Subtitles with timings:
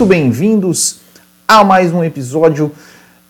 [0.00, 1.00] muito bem-vindos
[1.46, 2.72] a mais um episódio.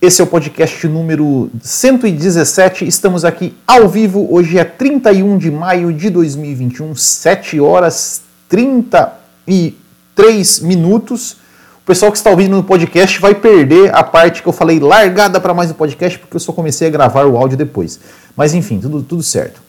[0.00, 2.86] Esse é o podcast número 117.
[2.86, 4.32] Estamos aqui ao vivo.
[4.32, 11.38] Hoje é 31 de maio de 2021, 7 horas 33 minutos.
[11.82, 15.40] O pessoal que está ouvindo no podcast vai perder a parte que eu falei largada
[15.40, 17.98] para mais um podcast, porque eu só comecei a gravar o áudio depois.
[18.36, 19.60] Mas enfim, tudo, tudo certo.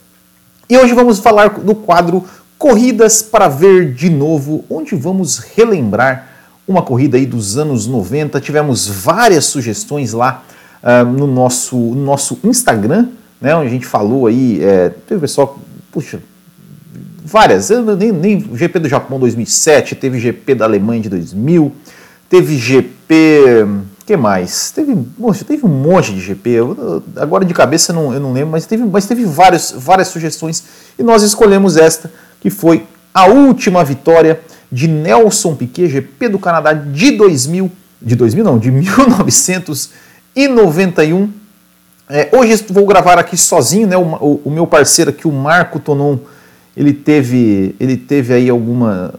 [0.69, 2.23] E hoje vamos falar do quadro
[2.59, 6.29] Corridas para Ver de Novo, onde vamos relembrar
[6.67, 8.39] uma corrida aí dos anos 90.
[8.39, 10.43] Tivemos várias sugestões lá
[10.83, 13.07] uh, no, nosso, no nosso Instagram,
[13.39, 15.59] né, onde a gente falou aí, é, teve pessoal,
[15.91, 16.19] puxa,
[17.23, 21.71] várias, nem, nem GP do Japão 2007, teve GP da Alemanha de 2000,
[22.29, 23.65] teve GP,
[24.05, 24.71] que mais?
[24.71, 28.31] Teve, poxa, teve um monte de GP, eu, agora de cabeça eu não, eu não
[28.31, 30.63] lembro, mas teve, mas teve várias, várias sugestões
[30.99, 34.39] e nós escolhemos esta, que foi a última vitória
[34.71, 37.69] de Nelson Piquet, GP do Canadá de 2000,
[38.01, 41.29] de 2000 não, de 1991.
[42.09, 43.97] É, hoje vou gravar aqui sozinho, né?
[43.97, 46.17] O, o, meu parceiro aqui, o Marco Tonon,
[46.75, 49.13] ele teve, ele teve aí alguma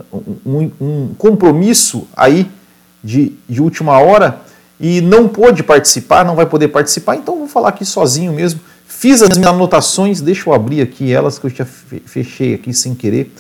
[0.44, 2.50] um, um compromisso aí
[3.04, 4.40] de, de última hora
[4.80, 8.60] e não pôde participar, não vai poder participar, então vou falar aqui sozinho mesmo.
[8.86, 12.94] Fiz as minhas anotações, deixa eu abrir aqui elas que eu já fechei aqui sem
[12.94, 13.32] querer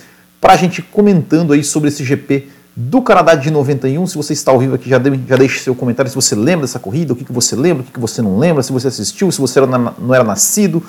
[0.42, 4.08] para a gente comentando aí sobre esse GP do Canadá de 91.
[4.08, 6.62] Se você está ao vivo aqui, já, de, já deixe seu comentário se você lembra
[6.66, 8.88] dessa corrida, o que, que você lembra, o que, que você não lembra, se você
[8.88, 10.82] assistiu, se você era, não era nascido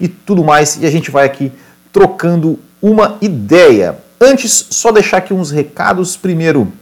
[0.00, 0.76] e tudo mais.
[0.80, 1.50] E a gente vai aqui
[1.92, 3.98] trocando uma ideia.
[4.20, 6.16] Antes, só deixar aqui uns recados.
[6.16, 6.72] Primeiro,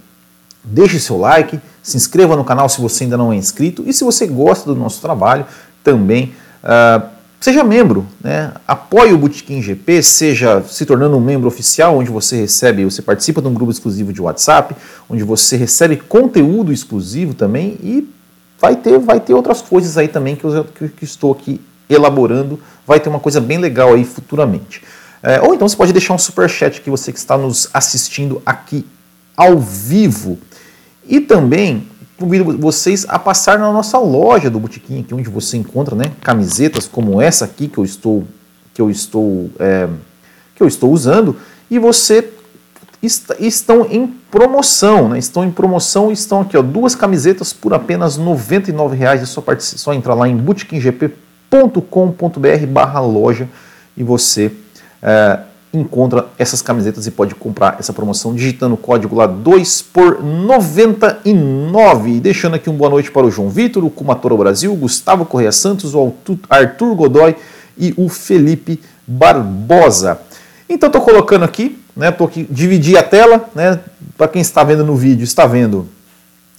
[0.62, 4.05] deixe seu like, se inscreva no canal se você ainda não é inscrito e se
[4.05, 5.47] você gosta do nosso trabalho,
[5.83, 7.09] também uh,
[7.41, 8.53] Seja membro, né?
[8.66, 13.41] apoie o Botequim GP, seja se tornando um membro oficial, onde você recebe, você participa
[13.41, 14.75] de um grupo exclusivo de WhatsApp,
[15.09, 18.09] onde você recebe conteúdo exclusivo também e
[18.60, 22.99] vai ter, vai ter outras coisas aí também que eu que, estou aqui elaborando, vai
[22.99, 24.82] ter uma coisa bem legal aí futuramente.
[25.22, 28.43] É, ou então você pode deixar um super chat que você que está nos assistindo
[28.44, 28.84] aqui
[29.37, 30.38] ao vivo.
[31.06, 31.87] E também
[32.19, 36.87] convido vocês a passar na nossa loja do Botequim, aqui onde você encontra né, camisetas
[36.87, 38.25] como essa aqui que eu estou,
[38.75, 39.89] que eu estou, é,
[40.55, 41.37] que eu estou usando,
[41.71, 42.33] e você
[43.01, 45.19] est estão em promoção, né?
[45.19, 49.23] Estão em promoção, estão aqui, ó, duas camisetas por apenas R$ 99,00.
[49.23, 53.49] É só, só entrar lá em botequimgp.com.br barra loja
[53.97, 54.50] e você
[55.00, 55.39] é,
[55.73, 62.12] encontra essas camisetas e pode comprar essa promoção digitando o código lá 2 por 99.
[62.12, 65.53] E deixando aqui uma boa noite para o João Vitor, o Kumatoro Brasil, Gustavo Correia
[65.53, 66.12] Santos, o
[66.49, 67.37] Arthur Godoy
[67.77, 70.21] e o Felipe Barbosa.
[70.69, 73.81] Então estou colocando aqui, né, tô aqui, dividi a tela, né,
[74.17, 75.89] para quem está vendo no vídeo, está vendo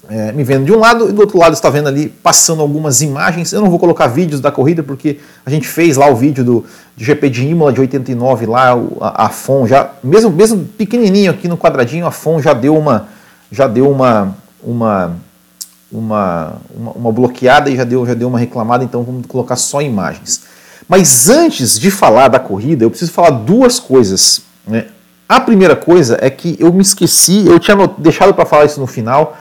[0.09, 3.02] é, me vendo de um lado e do outro lado está vendo ali passando algumas
[3.02, 3.53] imagens.
[3.53, 6.66] Eu não vou colocar vídeos da corrida porque a gente fez lá o vídeo do,
[6.97, 11.47] do GP de Imola de 89 lá, a, a FON já, mesmo, mesmo pequenininho aqui
[11.47, 13.08] no quadradinho, a FON já deu uma,
[13.52, 15.12] já deu uma, uma,
[15.92, 19.80] uma, uma, uma bloqueada e já deu, já deu uma reclamada, então vamos colocar só
[19.80, 20.41] imagens.
[20.88, 24.41] Mas antes de falar da corrida, eu preciso falar duas coisas.
[24.68, 24.88] Né?
[25.28, 28.88] A primeira coisa é que eu me esqueci, eu tinha deixado para falar isso no
[28.88, 29.38] final,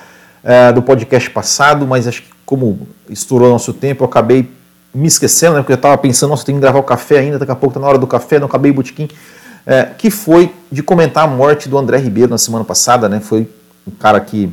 [0.49, 4.51] é, do podcast passado, mas acho que como estourou nosso tempo, eu acabei
[4.95, 7.53] me esquecendo, né, porque eu estava pensando, nossa, tem que gravar o café ainda, daqui
[7.53, 9.11] a pouco está na hora do café, não acabei o botequim,
[9.67, 13.47] é, que foi de comentar a morte do André Ribeiro na semana passada, né, foi
[13.87, 14.51] um cara que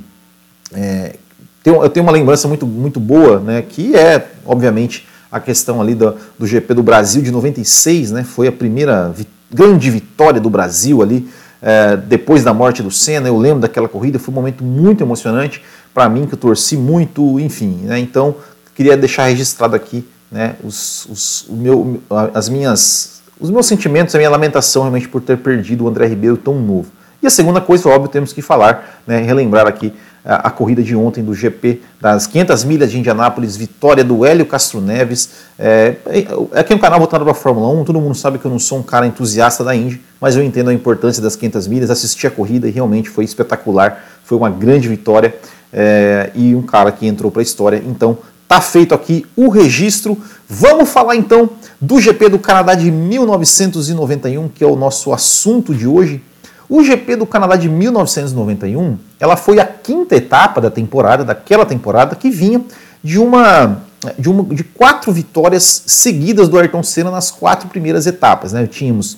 [0.74, 1.16] é,
[1.64, 5.96] tem, eu tenho uma lembrança muito, muito boa, né, que é, obviamente, a questão ali
[5.96, 10.50] do, do GP do Brasil de 96, né, foi a primeira vi grande vitória do
[10.50, 11.30] Brasil ali,
[11.62, 15.62] é, depois da morte do Senna, eu lembro daquela corrida, foi um momento muito emocionante
[15.96, 17.80] para mim, que eu torci muito, enfim.
[17.84, 17.98] Né?
[18.00, 18.36] Então,
[18.76, 22.02] queria deixar registrado aqui né, os, os, o meu,
[22.34, 26.36] as minhas, os meus sentimentos, a minha lamentação realmente por ter perdido o André Ribeiro
[26.36, 26.92] tão novo.
[27.24, 29.94] E a segunda coisa, óbvio, temos que falar, né, relembrar aqui
[30.26, 34.82] a, corrida de ontem do GP das 500 milhas de Indianápolis, vitória do Hélio Castro
[34.82, 35.30] Neves.
[35.58, 38.46] É, é aqui é um canal voltado para a Fórmula 1, todo mundo sabe que
[38.46, 41.68] eu não sou um cara entusiasta da Indy, mas eu entendo a importância das 500
[41.68, 45.36] milhas, assisti a corrida e realmente foi espetacular, foi uma grande vitória
[45.72, 47.82] é, e um cara que entrou para a história.
[47.86, 48.18] Então,
[48.48, 50.18] tá feito aqui o registro.
[50.48, 51.50] Vamos falar então
[51.80, 56.22] do GP do Canadá de 1991, que é o nosso assunto de hoje.
[56.68, 62.16] O GP do Canadá de 1991, ela foi a quinta etapa da temporada, daquela temporada
[62.16, 62.62] que vinha
[63.04, 63.84] de uma
[64.20, 68.54] de, uma, de quatro vitórias seguidas do Ayrton Senna nas quatro primeiras etapas.
[68.54, 68.68] Né?
[68.68, 69.18] Tínhamos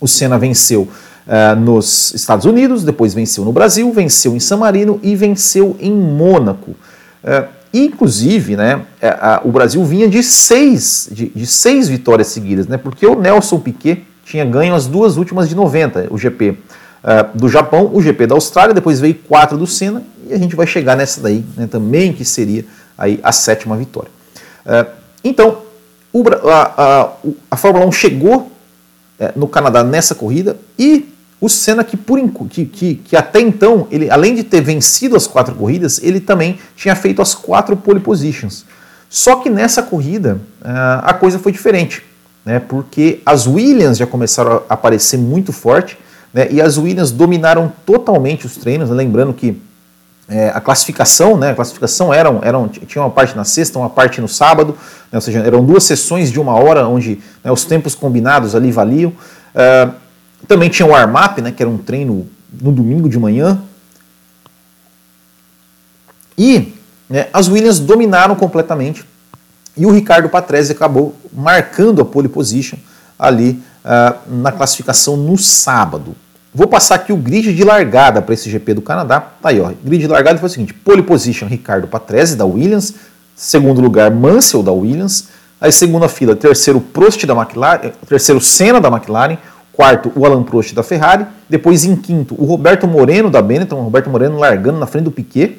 [0.00, 5.00] o Senna venceu uh, nos Estados Unidos, depois venceu no Brasil, venceu em San Marino
[5.02, 6.72] e venceu em Mônaco.
[7.22, 8.82] Uh, inclusive, né,
[9.42, 14.04] o Brasil vinha de seis, de, de, seis vitórias seguidas, né, porque o Nelson Piquet
[14.24, 16.56] tinha ganho as duas últimas de 90, o GP uh,
[17.38, 20.66] do Japão, o GP da Austrália, depois veio quatro do Senna, e a gente vai
[20.66, 22.64] chegar nessa daí né, também, que seria
[22.96, 24.10] aí a sétima vitória.
[25.22, 25.58] então,
[26.12, 27.08] o, a, a,
[27.50, 28.52] a Fórmula 1 chegou
[29.18, 31.08] é, no Canadá nessa corrida e
[31.40, 32.18] o Senna que, por,
[32.48, 36.58] que, que, que, até então, ele, além de ter vencido as quatro corridas, ele também
[36.74, 38.64] tinha feito as quatro pole positions.
[39.10, 42.02] Só que nessa corrida uh, a coisa foi diferente,
[42.44, 45.96] né, porque as Williams já começaram a aparecer muito forte
[46.32, 48.90] né, e as Williams dominaram totalmente os treinos.
[48.90, 49.60] Né, lembrando que
[50.28, 54.20] é, a classificação, né, a classificação eram, eram, tinha uma parte na sexta, uma parte
[54.20, 54.76] no sábado,
[55.12, 58.70] né, ou seja, eram duas sessões de uma hora onde né, os tempos combinados ali
[58.72, 59.10] valiam.
[59.10, 59.92] Uh,
[60.48, 62.26] também tinha o warm-up, né, que era um treino
[62.60, 63.60] no domingo de manhã.
[66.36, 66.74] E
[67.08, 69.04] né, as Williams dominaram completamente
[69.76, 72.76] e o Ricardo Patrese acabou marcando a pole position
[73.18, 76.14] ali uh, na classificação no sábado.
[76.54, 79.20] Vou passar aqui o grid de largada para esse GP do Canadá.
[79.20, 79.72] Tá aí, ó.
[79.82, 82.94] Grid de largada foi o seguinte: pole position Ricardo Patrese da Williams,
[83.34, 85.28] segundo lugar Mansell da Williams,
[85.60, 89.36] aí segunda fila terceiro Prost da McLaren, terceiro Senna da McLaren,
[89.72, 94.08] quarto o Alan Prost da Ferrari, depois em quinto o Roberto Moreno da Benetton, Roberto
[94.08, 95.58] Moreno largando na frente do Piquet,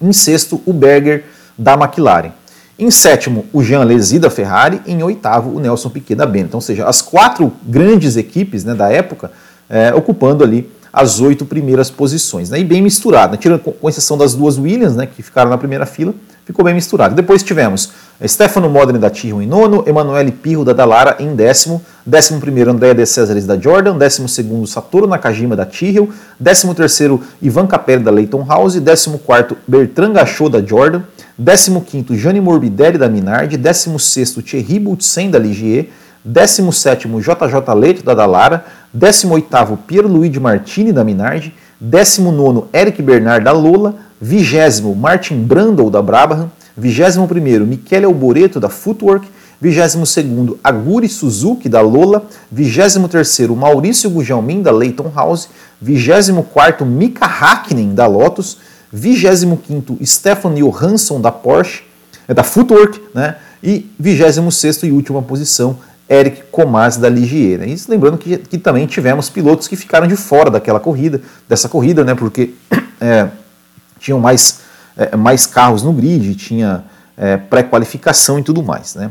[0.00, 1.24] em sexto o Berger
[1.58, 2.32] da McLaren.
[2.78, 4.82] Em sétimo, o Jean Alesi da Ferrari.
[4.86, 6.58] Em oitavo, o Nelson Piquet da Benetton.
[6.58, 9.30] Ou seja, as quatro grandes equipes né, da época
[9.68, 12.50] é, ocupando ali as oito primeiras posições.
[12.50, 15.58] Né, e bem misturado, né, tirando com exceção das duas Williams, né, que ficaram na
[15.58, 16.14] primeira fila,
[16.44, 17.14] ficou bem misturado.
[17.14, 17.92] Depois tivemos
[18.26, 22.94] Stefano Modena da Tyrrell em nono, Emanuele Pirro da Dallara em décimo, décimo primeiro Andrea
[22.94, 26.08] de Césares da Jordan, décimo segundo Satoru Nakajima da Tyrrell,
[26.38, 31.02] décimo terceiro Ivan Capelli da Leighton House, décimo quarto Bertrand Gachot da Jordan,
[31.36, 35.88] décimo quinto Gianni Morbidelli da Minardi, décimo sexto Thierry Boutsen da Ligier,
[36.24, 38.64] 17 JJ Leito da Dallara,
[38.96, 46.50] 18º Pierluigi Martini da Minardi, 19 Eric Bernard da Lola, 20 Martin Brandle da Brabham,
[46.80, 49.26] 21º Michele Alboreto da Footwork,
[49.62, 55.48] 22º Aguri Suzuki da Lola, 23º Maurício Gujalmin da Leighton House,
[55.84, 58.58] 24º Mika Hakkinen da Lotus,
[58.94, 61.82] 25º Stefan Johansson da Porsche,
[62.28, 63.36] é da Footwork, né?
[63.62, 67.58] E 26º e última posição Eric Comas da Ligier.
[67.58, 67.66] Né?
[67.66, 72.04] Isso lembrando que, que, também tivemos pilotos que ficaram de fora daquela corrida, dessa corrida,
[72.04, 72.14] né?
[72.14, 72.54] porque
[73.00, 73.28] é,
[73.98, 74.60] tinham mais,
[74.96, 76.84] é, mais carros no grid, tinha
[77.16, 78.94] é, pré-qualificação e tudo mais.
[78.94, 79.10] Né?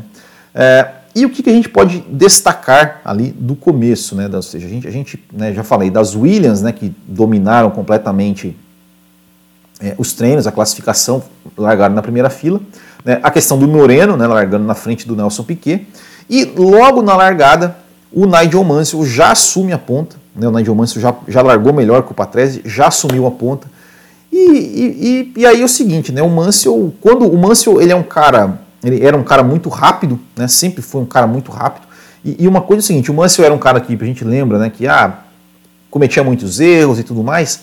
[0.58, 4.14] É, e o que, que, a gente pode destacar ali do começo?
[4.14, 4.28] Né?
[4.32, 8.56] Ou seja, a gente, a gente né, já falei das Williams, né, que dominaram completamente
[9.80, 11.22] é, os treinos, a classificação,
[11.56, 12.60] largaram na primeira fila.
[13.04, 13.20] Né?
[13.22, 15.86] A questão do Moreno, né, largando na frente do Nelson Piquet.
[16.28, 17.76] E logo na largada,
[18.10, 20.16] o Nigel Mansell já assume a ponta.
[20.34, 20.48] Né?
[20.48, 23.68] O Nigel Mansell já, já largou melhor que o Patrese, já assumiu a ponta.
[24.32, 26.20] E, e, e, aí é o seguinte, né?
[26.20, 30.18] O Mansell, quando o Mansell ele é um cara, ele era um cara muito rápido,
[30.36, 30.48] né?
[30.48, 31.86] Sempre foi um cara muito rápido.
[32.24, 34.24] E, e uma coisa é o seguinte, o Mansell era um cara que a gente
[34.24, 34.70] lembra, né?
[34.70, 35.20] Que ah,
[35.90, 37.60] cometia muitos erros e tudo mais,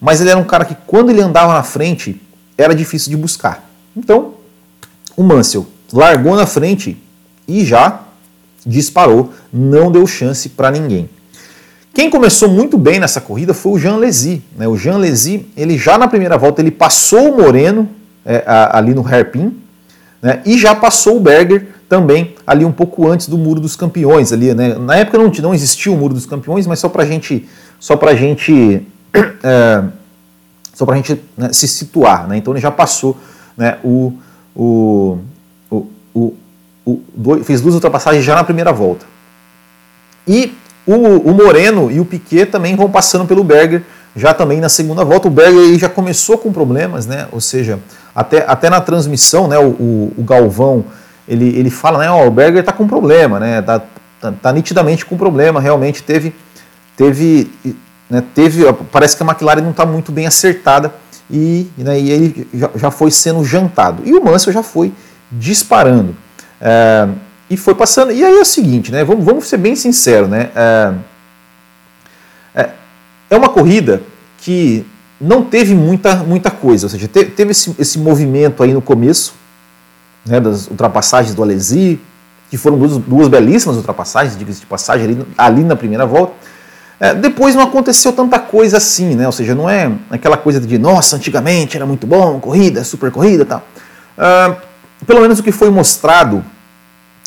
[0.00, 2.20] mas ele era um cara que quando ele andava na frente
[2.56, 3.68] era difícil de buscar.
[3.96, 4.34] Então,
[5.16, 6.96] o Mansell largou na frente
[7.46, 8.00] e já
[8.64, 11.08] disparou, não deu chance para ninguém.
[11.92, 14.42] Quem começou muito bem nessa corrida foi o Jean Lézy.
[14.56, 14.68] Né?
[14.68, 17.88] O Jean Lézy, ele já na primeira volta, ele passou o Moreno
[18.24, 19.56] é, a, ali no hairpin
[20.22, 20.42] né?
[20.44, 24.32] e já passou o Berger também ali um pouco antes do Muro dos Campeões.
[24.32, 24.74] Ali, né?
[24.74, 27.48] Na época não, não existia o Muro dos Campeões, mas só para gente,
[27.78, 28.86] só pra gente,
[29.42, 29.82] é,
[30.72, 32.28] só pra gente né, se situar.
[32.28, 32.36] Né?
[32.36, 33.18] Então ele já passou
[33.56, 34.12] né, o,
[34.54, 35.18] o,
[35.70, 36.36] o, o
[36.84, 39.04] o, fez duas ultrapassagens já na primeira volta.
[40.26, 40.54] E
[40.86, 43.82] o, o, Moreno e o Piquet também vão passando pelo Berger
[44.14, 45.28] já também na segunda volta.
[45.28, 47.28] O Berger já começou com problemas, né?
[47.32, 47.78] Ou seja,
[48.20, 49.58] até, até na transmissão, né?
[49.58, 50.84] O, o, o Galvão
[51.26, 52.10] ele, ele fala, né?
[52.10, 53.62] Ó, o Berger está com problema, né?
[53.62, 53.80] Tá,
[54.20, 55.60] tá, tá, nitidamente com problema.
[55.60, 56.34] Realmente teve,
[56.96, 57.50] teve,
[58.10, 58.64] né, teve.
[58.92, 60.92] Parece que a McLaren não está muito bem acertada
[61.30, 64.02] e, né, e ele já, já foi sendo jantado.
[64.04, 64.92] E o Mansell já foi
[65.30, 66.14] disparando.
[66.60, 67.08] É,
[67.48, 68.12] e foi passando.
[68.12, 69.02] E aí é o seguinte, né?
[69.02, 70.50] Vamos, vamos ser bem sinceros, né?
[70.54, 70.92] É,
[72.54, 72.70] é,
[73.30, 74.02] é uma corrida
[74.38, 74.84] que
[75.20, 79.34] não teve muita, muita coisa, ou seja, teve, esse, esse movimento aí no começo,
[80.24, 82.00] né, das ultrapassagens do Alesi,
[82.48, 86.32] que foram duas, duas belíssimas ultrapassagens, diga-se de passagem, ali, ali, na primeira volta.
[86.98, 89.24] É, depois não aconteceu tanta coisa assim, né?
[89.26, 93.44] Ou seja, não é aquela coisa de nossa, antigamente era muito bom, corrida, super corrida,
[93.44, 93.62] tal.
[94.18, 94.56] Uh,
[95.06, 96.44] pelo menos o que foi mostrado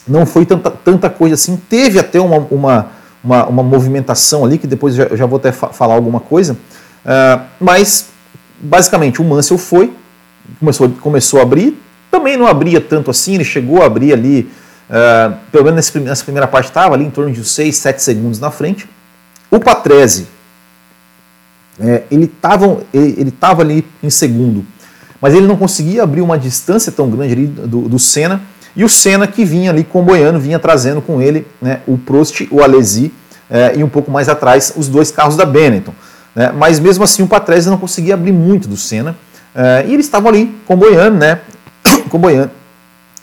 [0.08, 1.56] não foi tanta, tanta coisa assim.
[1.70, 2.88] Teve até uma, uma,
[3.24, 6.58] uma, uma movimentação ali que depois eu já, já vou até fa falar alguma coisa.
[7.06, 8.10] Uh, mas
[8.60, 9.94] basicamente o Mansell foi,
[10.60, 11.78] começou, começou a abrir,
[12.10, 14.50] também não abria tanto assim, ele chegou a abrir ali,
[14.90, 18.52] uh, pelo menos nessa primeira parte estava ali em torno de 6, 7 segundos na
[18.52, 18.88] frente.
[19.52, 20.28] O Patrese,
[21.80, 24.66] é, ele estava ele, ele tava ali em segundo,
[25.20, 28.42] mas ele não conseguia abrir uma distância tão grande ali do, do Senna,
[28.76, 32.62] e o Senna que vinha ali comboiando, vinha trazendo com ele né, o Prost, o
[32.62, 33.12] Alesi
[33.50, 35.94] é, e um pouco mais atrás os dois carros da Benetton.
[36.36, 39.16] Né, mas mesmo assim o Patrese não conseguia abrir muito do Senna,
[39.56, 41.40] é, e eles estavam ali comboiando, né,
[42.10, 42.52] comboiando,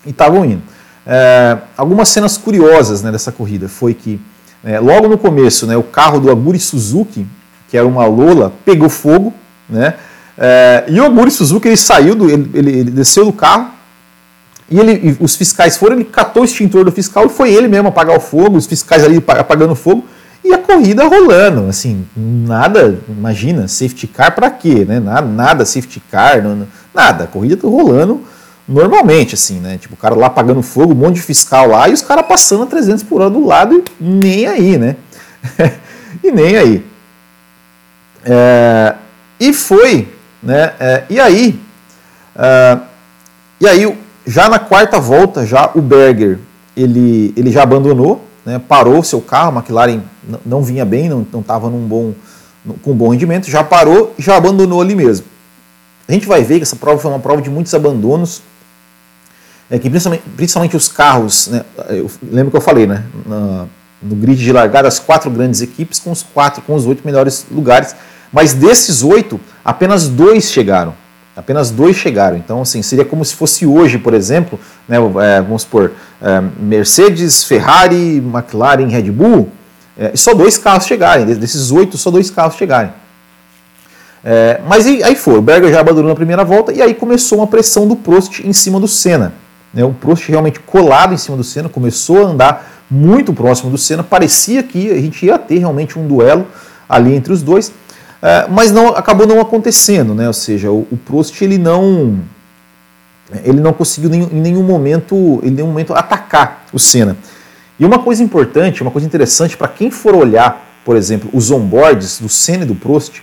[0.06, 0.62] e estavam indo.
[1.06, 4.20] É, algumas cenas curiosas né, dessa corrida foi que
[4.62, 7.26] é, logo no começo, né, o carro do Aguri Suzuki,
[7.68, 9.32] que era uma Lola, pegou fogo,
[9.68, 9.94] né?
[10.36, 13.70] É, e o Aguri Suzuki ele saiu, do, ele, ele, ele desceu do carro
[14.70, 17.68] e, ele, e os fiscais foram, ele catou o extintor do fiscal e foi ele
[17.68, 20.04] mesmo apagar o fogo, os fiscais ali apagando o fogo
[20.50, 25.00] e a corrida rolando, assim, nada, imagina, safety car para quê, né?
[25.00, 28.22] Nada, nada safety car, não, nada, a corrida tá rolando
[28.70, 29.78] normalmente, assim, né?
[29.78, 32.62] Tipo, o cara lá pagando fogo, um monte de fiscal lá e os caras passando
[32.62, 34.96] a 300 por hora do lado e nem aí, né?
[36.22, 36.84] e nem aí.
[38.24, 38.94] É,
[39.38, 40.08] e foi,
[40.42, 40.72] né?
[40.78, 41.60] É, e aí,
[42.36, 42.78] é,
[43.60, 46.38] e aí, já na quarta volta, já o Berger,
[46.76, 48.58] ele, ele já abandonou, né?
[48.58, 50.00] Parou seu carro, a McLaren
[50.44, 52.14] não, vinha bem, não estava num bom,
[52.82, 55.26] com bom rendimento, já parou e já abandonou ali mesmo.
[56.08, 58.42] A gente vai ver que essa prova foi uma prova de muitos abandonos,
[59.70, 63.66] é que principalmente, principalmente os carros, né, eu lembro que eu falei, né, na,
[64.02, 67.46] no grid de largada, as quatro grandes equipes com os quatro, com os oito melhores
[67.50, 67.94] lugares,
[68.32, 70.94] mas desses oito, apenas dois chegaram.
[71.40, 72.36] Apenas dois chegaram.
[72.36, 77.44] Então, assim, seria como se fosse hoje, por exemplo, né, é, vamos supor, é, Mercedes,
[77.44, 79.48] Ferrari, McLaren, Red Bull,
[79.98, 81.24] é, só dois carros chegarem.
[81.24, 82.92] Desses oito, só dois carros chegarem.
[84.22, 87.38] É, mas aí, aí foi, o Berger já abandonou na primeira volta e aí começou
[87.38, 89.32] uma pressão do Prost em cima do Senna.
[89.72, 89.82] Né?
[89.82, 94.02] O Prost realmente colado em cima do Senna, começou a andar muito próximo do Senna,
[94.02, 96.46] parecia que a gente ia ter realmente um duelo
[96.86, 97.72] ali entre os dois,
[98.50, 100.26] mas não acabou não acontecendo, né?
[100.26, 102.20] Ou seja, o, o Prost ele não
[103.44, 107.16] ele não conseguiu em nenhum momento, em nenhum momento atacar o Senna.
[107.78, 112.18] E uma coisa importante, uma coisa interessante para quem for olhar, por exemplo, os onboards
[112.20, 113.22] do Senna e do Prost,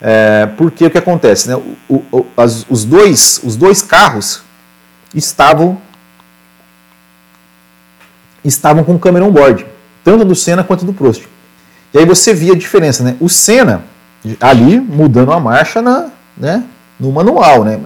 [0.00, 1.56] é, porque o que acontece, né?
[1.88, 4.42] O, o, as, os, dois, os dois carros
[5.14, 5.78] estavam
[8.44, 9.66] estavam com câmera on board,
[10.04, 11.24] tanto do Senna quanto do Prost.
[11.92, 13.16] E aí você via a diferença, né?
[13.18, 13.82] O Senna
[14.40, 16.64] ali mudando a marcha na, né,
[16.98, 17.78] no manual, né?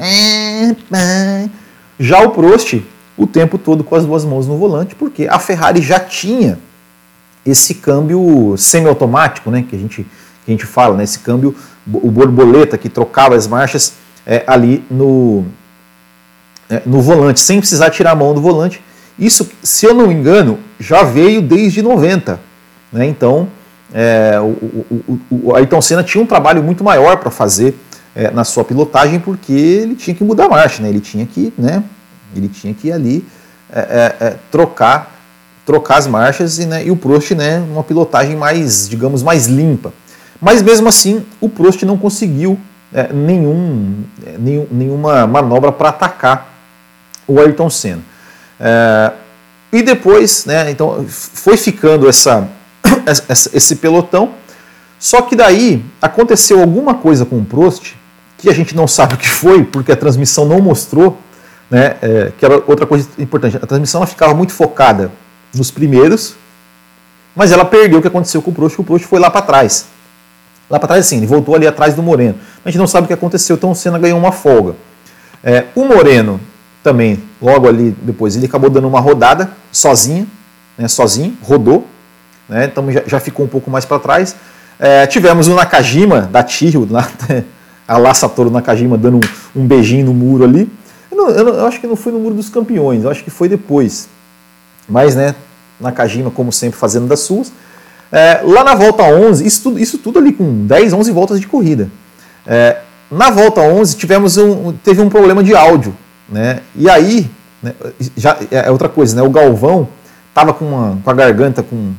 [1.98, 2.82] Já o Prost
[3.16, 6.58] o tempo todo com as duas mãos no volante, porque a Ferrari já tinha
[7.44, 10.06] esse câmbio semiautomático, né, que a gente
[10.44, 11.54] que a gente fala, né, esse câmbio
[11.86, 13.94] o borboleta que trocava as marchas
[14.26, 15.44] é, ali no
[16.70, 18.82] é, no volante, sem precisar tirar a mão do volante.
[19.18, 22.40] Isso, se eu não me engano, já veio desde 90.
[22.90, 23.06] Né?
[23.06, 23.48] Então,
[23.94, 27.76] é, o, o, o, Ayrton Senna tinha um trabalho muito maior para fazer
[28.14, 30.88] é, na sua pilotagem, porque ele tinha que mudar a marcha, né?
[30.88, 31.82] ele tinha que, né,
[32.34, 33.24] ele tinha que ali
[33.70, 35.14] é, é, é, trocar,
[35.66, 39.92] trocar as marchas e, né, e o Prost né, uma pilotagem mais, digamos, mais limpa.
[40.40, 42.58] Mas mesmo assim, o Prost não conseguiu
[43.14, 44.04] nenhum,
[44.38, 46.52] nenhum, nenhuma manobra para atacar
[47.26, 48.02] o Ayrton Senna.
[48.60, 49.12] É,
[49.72, 52.46] e depois, né, então foi ficando essa,
[53.52, 54.34] esse pelotão,
[54.98, 57.94] só que daí aconteceu alguma coisa com o Prost
[58.38, 61.16] que a gente não sabe o que foi, porque a transmissão não mostrou,
[61.70, 63.56] né, é, que era outra coisa importante.
[63.56, 65.12] A transmissão ela ficava muito focada
[65.54, 66.34] nos primeiros,
[67.36, 69.42] mas ela perdeu o que aconteceu com o Prost, que o Prost foi lá para
[69.42, 69.86] trás.
[70.68, 72.36] Lá para trás, sim, ele voltou ali atrás do Moreno.
[72.64, 74.74] A gente não sabe o que aconteceu, então o Senna ganhou uma folga.
[75.42, 76.40] É, o Moreno
[76.82, 80.26] também, logo ali depois, ele acabou dando uma rodada sozinha,
[80.76, 81.86] né, sozinho, rodou,
[82.48, 84.34] né, então já, já, ficou um pouco mais para trás.
[84.78, 86.88] É, tivemos o Nakajima, da Tiro,
[87.86, 90.70] a Lá Satoru Nakajima dando um, um, beijinho no muro ali.
[91.10, 93.22] Eu, não, eu, não, eu, acho que não foi no muro dos campeões, eu acho
[93.22, 94.08] que foi depois.
[94.88, 95.34] Mas, né,
[95.80, 97.52] Nakajima, como sempre, fazendo das suas.
[98.10, 101.46] É, lá na volta 11, isso tudo, isso tudo ali com 10, 11 voltas de
[101.46, 101.88] corrida.
[102.46, 102.78] É,
[103.10, 105.94] na volta 11, tivemos um, teve um problema de áudio
[106.32, 106.60] né?
[106.74, 107.30] E aí,
[107.62, 107.74] né,
[108.16, 109.22] já é outra coisa, né?
[109.22, 109.88] o Galvão
[110.30, 111.92] estava com, com a garganta com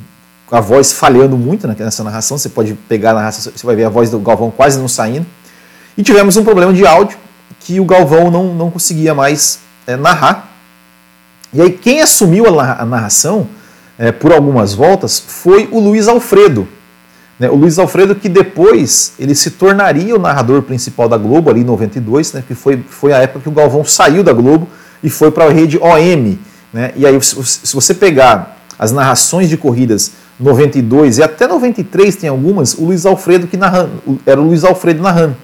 [0.54, 2.38] a voz falhando muito nessa narração.
[2.38, 5.26] Você pode pegar a narração, você vai ver a voz do Galvão quase não saindo.
[5.98, 7.18] E tivemos um problema de áudio
[7.60, 10.52] que o Galvão não, não conseguia mais é, narrar.
[11.52, 13.48] E aí quem assumiu a narração
[13.98, 16.68] é, por algumas voltas foi o Luiz Alfredo.
[17.40, 17.50] Né?
[17.50, 21.66] O Luiz Alfredo que depois ele se tornaria o narrador principal da Globo ali em
[21.66, 22.44] 92, né?
[22.48, 24.68] que foi, foi a época que o Galvão saiu da Globo
[25.02, 26.38] e foi para a rede OM.
[26.72, 26.92] Né?
[26.96, 32.74] E aí se você pegar as narrações de corridas 92 e até 93 tem algumas,
[32.74, 33.92] o Luiz Alfredo que narrando,
[34.26, 35.36] era o Luiz Alfredo narrando.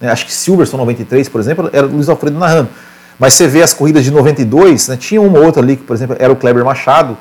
[0.00, 0.10] Né?
[0.10, 2.68] Acho que Silverstone 93, por exemplo, era o Luiz Alfredo narrando.
[3.18, 4.96] Mas você vê as corridas de 92, né?
[4.96, 7.16] tinha uma outra ali que, por exemplo, era o Kleber Machado,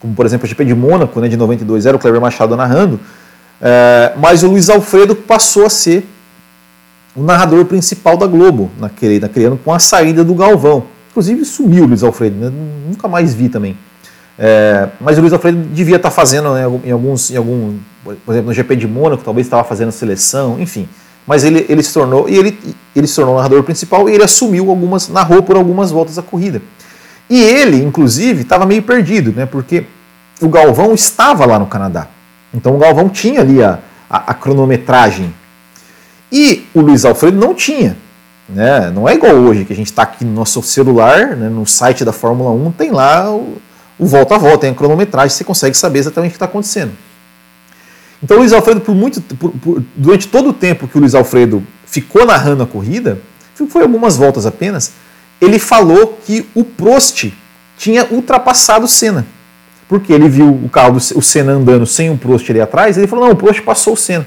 [0.00, 3.00] como por exemplo a GP de Mônaco, né, de 92, era o Kleber Machado narrando,
[3.60, 6.06] é, mas o Luiz Alfredo passou a ser
[7.16, 10.84] o narrador principal da Globo naquele, naquele ano com a saída do Galvão.
[11.10, 12.52] Inclusive sumiu o Luiz Alfredo, né?
[12.88, 13.76] nunca mais vi também.
[14.38, 18.48] É, mas o Luiz Alfredo devia estar fazendo né, em alguns, em algum, por exemplo,
[18.48, 20.88] no GP de Mônaco, talvez estava fazendo seleção, enfim.
[21.26, 22.58] Mas ele, ele se tornou e ele,
[22.94, 26.62] ele se tornou narrador principal e ele assumiu algumas, narrou por algumas voltas a corrida.
[27.28, 29.44] E ele, inclusive, estava meio perdido, né?
[29.44, 29.84] Porque
[30.40, 32.06] o Galvão estava lá no Canadá.
[32.54, 33.78] Então o Galvão tinha ali a,
[34.08, 35.34] a, a cronometragem.
[36.30, 37.96] E o Luiz Alfredo não tinha.
[38.48, 38.90] Né?
[38.90, 41.50] Não é igual hoje, que a gente está aqui no nosso celular, né?
[41.50, 43.58] no site da Fórmula 1, tem lá o,
[43.98, 46.92] o volta a volta, tem a cronometragem, você consegue saber exatamente o que está acontecendo.
[48.22, 51.14] Então o Luiz Alfredo, por muito, por, por, durante todo o tempo que o Luiz
[51.14, 53.20] Alfredo ficou narrando a corrida,
[53.68, 54.92] foi algumas voltas apenas,
[55.40, 57.32] ele falou que o Prost
[57.76, 59.26] tinha ultrapassado o Senna.
[59.88, 63.06] Porque ele viu o carro do o Senna andando sem um Prost ali atrás, ele
[63.06, 64.26] falou: não, o Prost passou o Senna.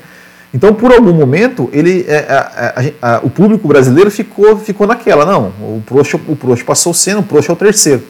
[0.54, 5.25] Então, por algum momento, ele, é, a, a, a, o público brasileiro ficou, ficou naquela:
[5.25, 8.03] não, o Prost, o Prost passou o Senna, o Prost é o terceiro.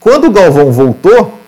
[0.00, 1.38] Quando o Galvão voltou,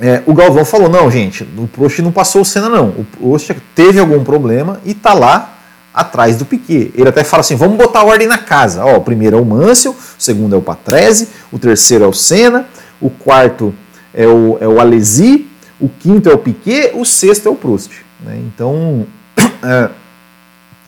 [0.00, 2.88] é, o Galvão falou: não, gente, o Prost não passou o Senna, não.
[2.88, 5.58] O Prost teve algum problema e está lá
[5.92, 6.90] atrás do Piquet.
[6.94, 8.84] Ele até fala assim: vamos botar ordem na casa.
[8.84, 12.14] Ó, o primeiro é o Mansell, o segundo é o Patrese, o terceiro é o
[12.14, 12.66] Senna,
[13.00, 13.74] o quarto
[14.14, 15.46] é o, é o Alesi,
[15.78, 17.92] o quinto é o Piquet, o sexto é o Prost.
[18.20, 18.40] Né?
[18.46, 19.06] Então,
[19.62, 19.90] é,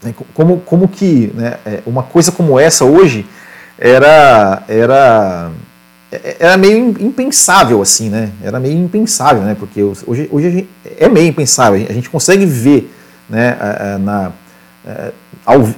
[0.09, 3.27] é, como, como que né, é, uma coisa como essa hoje
[3.79, 4.63] era.
[4.67, 5.51] era
[6.39, 8.31] era meio impensável assim, né?
[8.43, 9.57] Era meio impensável, né?
[9.59, 11.87] Porque hoje, hoje é meio impensável.
[11.89, 12.93] A gente consegue ver,
[13.29, 13.57] né?
[14.01, 14.33] Na,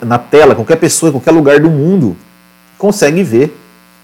[0.02, 2.16] na tela, qualquer pessoa, qualquer lugar do mundo
[2.78, 3.56] consegue ver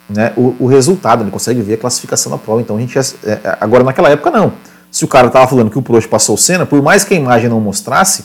[0.09, 2.61] né, o, o, resultado, ele consegue ver a classificação da prova.
[2.61, 4.53] Então a gente é, agora naquela época não.
[4.91, 7.17] Se o cara estava falando que o Prost passou o Senna, por mais que a
[7.17, 8.25] imagem não mostrasse,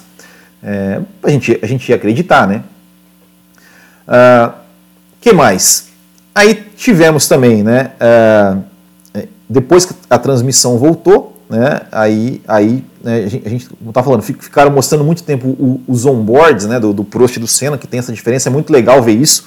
[0.64, 2.64] é, a, gente, a gente ia acreditar, né?
[4.08, 4.54] Uh,
[5.22, 5.90] que mais?
[6.36, 7.94] Aí tivemos também, né?
[7.96, 8.62] Uh,
[9.48, 11.84] depois que a transmissão voltou, né?
[11.94, 16.78] Aí, aí né, a gente, gente tá falando, ficaram mostrando muito tempo os onboards, né?
[16.78, 18.50] Do, do Prost e do Senna, que tem essa diferença.
[18.50, 19.46] É muito legal ver isso,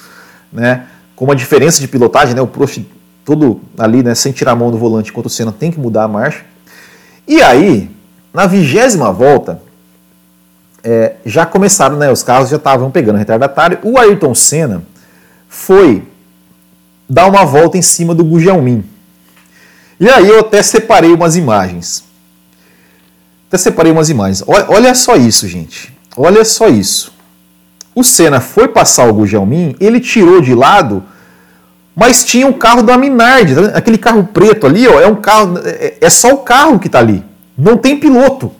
[0.50, 0.86] né?
[1.14, 2.40] Com a diferença de pilotagem, né?
[2.40, 2.80] O Prost
[3.22, 4.14] todo ali, né?
[4.14, 6.42] Sem tirar a mão do volante, enquanto o Senna tem que mudar a marcha.
[7.26, 7.90] E aí,
[8.32, 9.60] na vigésima volta,
[10.82, 12.10] é, já começaram, né?
[12.10, 13.78] Os carros já estavam pegando retardatário.
[13.82, 14.82] O Ayrton Senna
[15.48, 16.02] foi
[17.08, 18.84] dar uma volta em cima do Gugelmin.
[19.98, 22.04] E aí eu até separei umas imagens.
[23.48, 24.44] Até separei umas imagens.
[24.46, 25.92] Olha só isso, gente.
[26.16, 27.12] Olha só isso.
[27.94, 31.02] O Senna foi passar o Gugelmin, ele tirou de lado,
[31.96, 33.54] mas tinha um carro da Minardi.
[33.54, 35.58] Tá Aquele carro preto ali, ó, é um carro.
[35.64, 37.24] É, é só o carro que está ali.
[37.56, 38.52] Não tem piloto.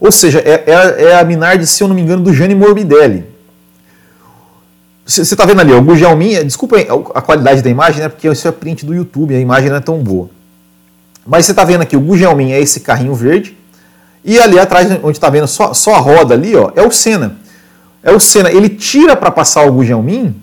[0.00, 3.33] Ou seja, é, é, é a Minardi, se eu não me engano, do Gianni Morbidelli.
[5.06, 6.76] Você está vendo ali, o Gugelmin, desculpa
[7.14, 9.80] a qualidade da imagem, né, porque isso é print do YouTube, a imagem não é
[9.80, 10.30] tão boa.
[11.26, 13.56] Mas você está vendo aqui, o Gugelmin é esse carrinho verde,
[14.24, 17.36] e ali atrás, onde está vendo só, só a roda ali, ó, é o Senna.
[18.02, 20.34] É o Senna, ele tira para passar o Gugelmin,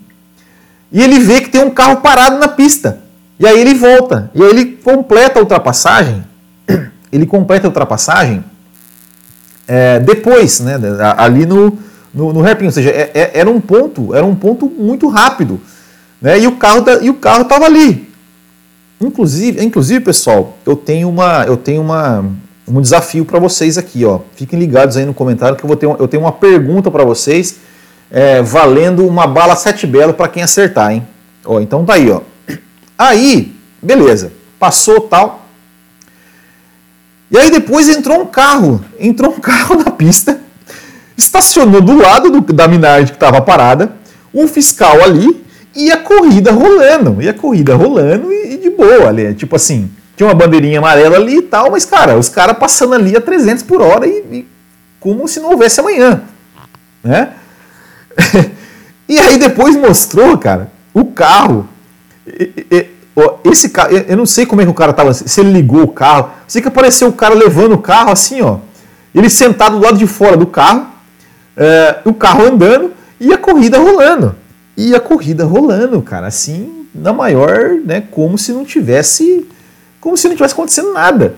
[0.92, 3.00] e ele vê que tem um carro parado na pista.
[3.40, 6.24] E aí ele volta, e aí ele completa a ultrapassagem,
[7.10, 8.44] ele completa a ultrapassagem
[9.66, 10.78] é, depois, né,
[11.16, 11.78] ali no,
[12.12, 15.60] no, no hairpin, ou seja, é, é, era um ponto, era um ponto muito rápido,
[16.20, 16.38] né?
[16.38, 18.10] E o carro e o carro estava ali.
[19.00, 22.24] Inclusive, inclusive, pessoal, eu tenho uma, eu tenho uma,
[22.68, 24.20] um desafio para vocês aqui, ó.
[24.36, 27.56] Fiquem ligados aí no comentário que eu vou ter, eu tenho uma pergunta para vocês,
[28.10, 31.06] é, valendo uma bala sete belo para quem acertar, hein?
[31.44, 32.20] Ó, então tá aí, ó.
[32.96, 35.46] Aí, beleza, passou tal.
[37.30, 40.41] E aí depois entrou um carro, entrou um carro na pista
[41.24, 43.92] estacionou do lado do, da Minardi que estava parada,
[44.32, 49.08] um fiscal ali e a corrida rolando, e a corrida rolando e, e de boa
[49.08, 52.94] ali, tipo assim, tinha uma bandeirinha amarela ali e tal, mas, cara, os caras passando
[52.94, 54.48] ali a 300 por hora e, e
[55.00, 56.22] como se não houvesse amanhã,
[57.02, 57.30] né?
[59.08, 61.68] e aí depois mostrou, cara, o carro.
[63.44, 65.88] Esse carro, eu não sei como é que o cara tava, se ele ligou o
[65.88, 66.30] carro.
[66.46, 68.58] Sei que apareceu o cara levando o carro assim, ó.
[69.14, 70.86] Ele sentado do lado de fora do carro,
[71.56, 74.34] é, o carro andando e a corrida rolando.
[74.76, 79.46] E a corrida rolando, cara, assim, na maior, né, como se não tivesse,
[80.00, 81.36] como se não tivesse acontecendo nada.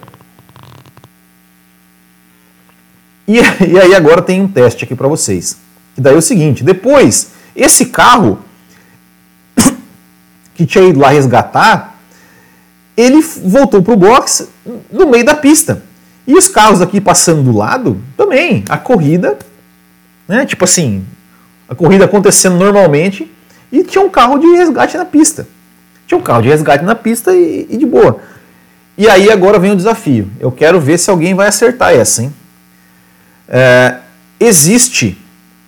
[3.27, 5.57] E, e aí agora tem um teste aqui para vocês.
[5.97, 8.39] E daí é o seguinte, depois, esse carro
[10.55, 11.99] que tinha ido lá resgatar,
[12.97, 14.49] ele voltou para o box
[14.93, 15.83] no meio da pista.
[16.27, 19.39] E os carros aqui passando do lado, também, a corrida,
[20.29, 21.05] né, tipo assim,
[21.69, 23.31] a corrida acontecendo normalmente
[23.71, 25.47] e tinha um carro de resgate na pista.
[26.07, 28.21] Tinha um carro de resgate na pista e, e de boa.
[28.97, 30.31] E aí agora vem o desafio.
[30.39, 32.33] Eu quero ver se alguém vai acertar essa, hein?
[33.49, 33.97] É,
[34.39, 35.19] existe,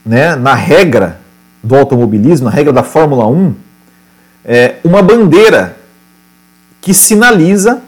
[0.05, 1.21] né, na regra
[1.63, 3.55] do automobilismo, na regra da Fórmula 1,
[4.45, 5.77] é, uma bandeira
[6.81, 7.83] que sinaliza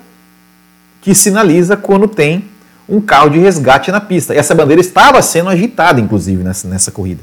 [1.01, 2.45] que sinaliza quando tem
[2.89, 4.35] um carro de resgate na pista.
[4.35, 7.21] E essa bandeira estava sendo agitada, inclusive, nessa, nessa corrida.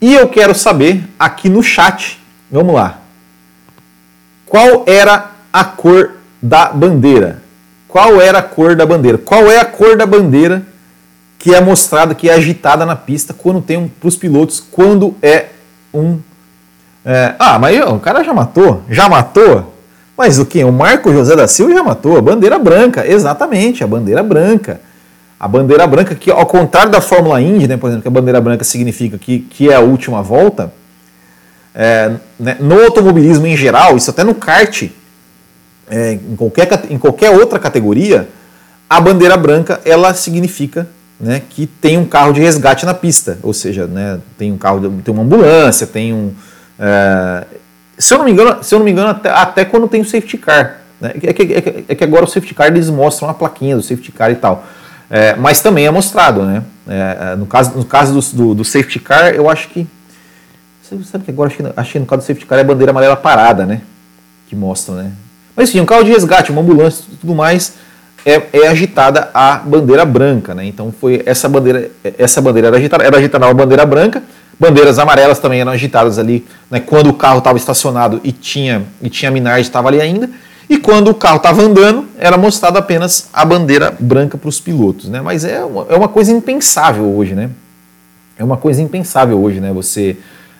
[0.00, 2.18] E eu quero saber aqui no chat,
[2.50, 3.00] vamos lá,
[4.46, 7.42] qual era a cor da bandeira?
[7.86, 9.18] Qual era a cor da bandeira?
[9.18, 10.64] Qual é a cor da bandeira
[11.38, 15.16] que é mostrada, que é agitada na pista quando tem um para os pilotos, quando
[15.22, 15.46] é
[15.92, 16.20] um.
[17.04, 18.82] É, ah, mas o cara já matou?
[18.90, 19.69] Já matou?
[20.20, 20.62] Mas o que?
[20.62, 22.18] O Marco José da Silva já matou.
[22.18, 24.78] A bandeira branca, exatamente, a bandeira branca.
[25.40, 28.38] A bandeira branca, que ao contrário da Fórmula Indy, né, por exemplo, que a bandeira
[28.38, 30.74] branca significa que, que é a última volta,
[31.74, 34.90] é, né, no automobilismo em geral, isso até no kart,
[35.88, 38.28] é, em, qualquer, em qualquer outra categoria,
[38.90, 40.86] a bandeira branca ela significa
[41.18, 45.00] né, que tem um carro de resgate na pista, ou seja, né, tem um carro,
[45.02, 46.34] tem uma ambulância, tem um.
[46.78, 47.46] É,
[48.00, 50.04] se eu não me engano, se eu não me engano até, até quando tem o
[50.04, 50.78] safety car.
[51.00, 53.76] Né, é, que, é, que, é que agora o safety car eles mostram a plaquinha
[53.76, 54.64] do safety car e tal.
[55.10, 56.62] É, mas também é mostrado, né?
[56.88, 59.86] É, é, no caso, no caso do, do, do, safety car, eu acho que.
[61.04, 63.66] Sabe que agora acho que no caso do safety car é a bandeira amarela parada,
[63.66, 63.82] né?
[64.48, 65.12] Que mostra, né?
[65.54, 67.74] Mas enfim, um carro de resgate, uma ambulância e tudo mais,
[68.24, 70.64] é, é, agitada a bandeira branca, né?
[70.64, 74.22] Então foi essa bandeira, essa bandeira era agitada, era agitada a bandeira branca,
[74.60, 76.78] bandeiras amarelas também eram agitadas ali, né?
[76.78, 80.28] Quando o carro estava estacionado e tinha e tinha minardi estava ali ainda.
[80.68, 85.08] E quando o carro estava andando, era mostrada apenas a bandeira branca para os pilotos.
[85.08, 85.20] Né?
[85.20, 87.50] Mas é uma, é uma coisa impensável hoje, né?
[88.38, 89.72] É uma coisa impensável hoje, né?
[89.72, 90.16] Você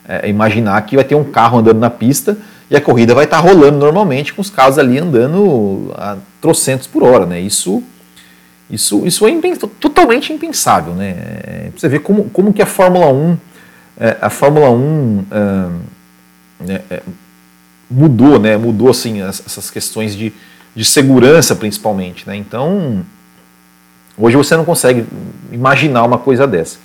[0.08, 2.36] é, imaginar que vai ter um carro andando na pista
[2.68, 6.88] e a corrida vai estar tá rolando normalmente com os carros ali andando a trocentos
[6.88, 7.40] por hora, né?
[7.40, 7.80] Isso,
[8.68, 9.32] isso, isso é
[9.78, 11.10] totalmente impensável, né?
[11.10, 13.36] É, você ver como, como que a Fórmula 1,
[14.00, 15.26] é, a Fórmula 1
[16.68, 17.02] é, é
[17.90, 18.56] mudou, né?
[18.56, 20.32] Mudou assim essas questões de,
[20.74, 22.34] de segurança principalmente, né?
[22.34, 23.04] Então
[24.16, 25.04] hoje você não consegue
[25.52, 26.78] imaginar uma coisa dessa.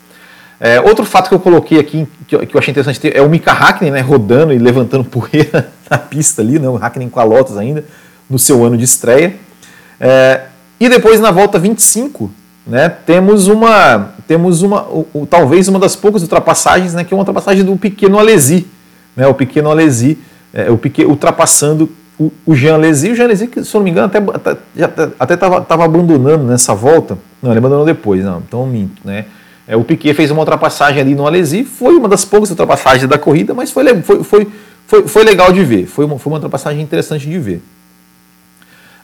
[0.60, 3.30] É, outro fato que eu coloquei aqui que eu, que eu achei interessante é o
[3.30, 7.24] Mika Hakkinen né, rodando e levantando poeira na pista ali, né, o Hakkinen com a
[7.24, 7.84] Lotus ainda
[8.30, 9.36] no seu ano de estreia.
[10.00, 10.42] É,
[10.80, 12.32] e depois na volta 25,
[12.66, 14.88] né, temos uma temos uma
[15.30, 18.68] talvez uma das poucas ultrapassagens, né, que é uma ultrapassagem do pequeno Alesi,
[19.16, 20.18] né, o pequeno Alesi
[20.56, 23.12] é, o Piquet ultrapassando o, o Jean Alesi.
[23.12, 27.18] O Jean Alesi, que, se eu não me engano, até estava até abandonando nessa volta.
[27.44, 29.02] Não, ele abandonou depois, não, então minto.
[29.04, 29.26] Né?
[29.68, 33.18] É, o Piquet fez uma ultrapassagem ali no Alesi, foi uma das poucas ultrapassagens da
[33.18, 34.48] corrida, mas foi, foi, foi,
[34.88, 37.62] foi, foi legal de ver, foi uma, foi uma ultrapassagem interessante de ver.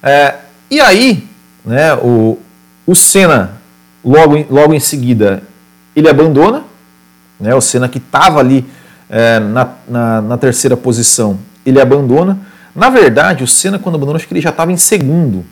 [0.02, 0.36] É,
[0.70, 1.28] e aí,
[1.66, 2.40] né, o,
[2.86, 3.54] o Senna,
[4.04, 5.44] logo em, logo em seguida,
[5.96, 6.64] ele abandona,
[7.40, 8.66] né, o Senna que estava ali
[9.10, 12.40] é, na, na, na, terceira posição, ele abandona.
[12.76, 15.46] Na verdade, o Senna, quando abandonou, acho que ele já estava em segundo.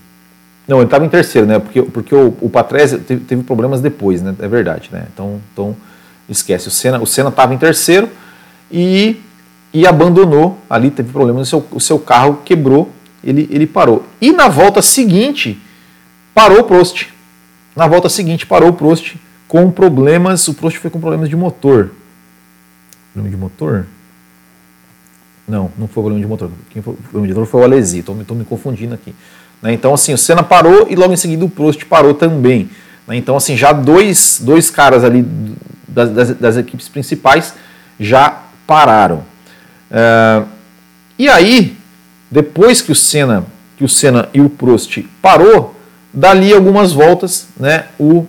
[0.68, 1.60] Não, ele estava em terceiro, né?
[1.60, 4.36] Porque, porque o, o Patrese teve, teve, problemas depois, né?
[4.39, 5.06] É verdade, né?
[5.12, 5.76] Então, então
[6.30, 6.68] esquece.
[6.68, 8.08] O Senna o estava em terceiro
[8.72, 9.20] e,
[9.74, 12.92] e abandonou ali, teve problemas, o seu, o seu carro quebrou,
[13.24, 14.06] ele, ele parou.
[14.22, 15.60] E na volta seguinte,
[16.34, 17.08] parou o Prost.
[17.80, 19.15] Na volta seguinte, parou o Prost
[19.48, 21.92] com problemas, o Prost foi com problemas de motor
[23.20, 23.86] problema de motor?
[25.48, 26.52] Não, não foi problema de motor.
[26.70, 29.15] Quem foi problema de motor foi o Alesi, estou me confundindo aqui.
[29.62, 29.74] Né?
[29.74, 32.70] Então, assim, o Senna parou e logo em seguida o Prost parou também.
[33.08, 33.18] Né?
[33.18, 35.26] Então, assim, já dois, dois caras ali
[35.88, 37.54] das, das, das equipes principais
[38.00, 39.24] já pararam.
[39.89, 40.48] Uh,
[41.18, 41.76] e aí,
[42.30, 45.74] depois que o Senna que o Senna e o Prost parou,
[46.13, 48.26] dali algumas voltas, né, o,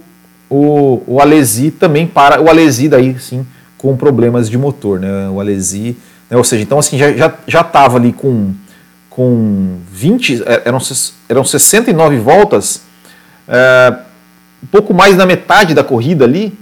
[0.48, 3.46] o, o Alesi também para, o Alesi daí sim
[3.78, 5.96] com problemas de motor, né, o Alesi,
[6.30, 8.52] né, ou seja, então assim já já já ali com
[9.08, 10.78] com 20 é, eram
[11.28, 12.82] eram 69 voltas,
[13.48, 13.94] é,
[14.62, 16.56] um pouco mais da metade da corrida ali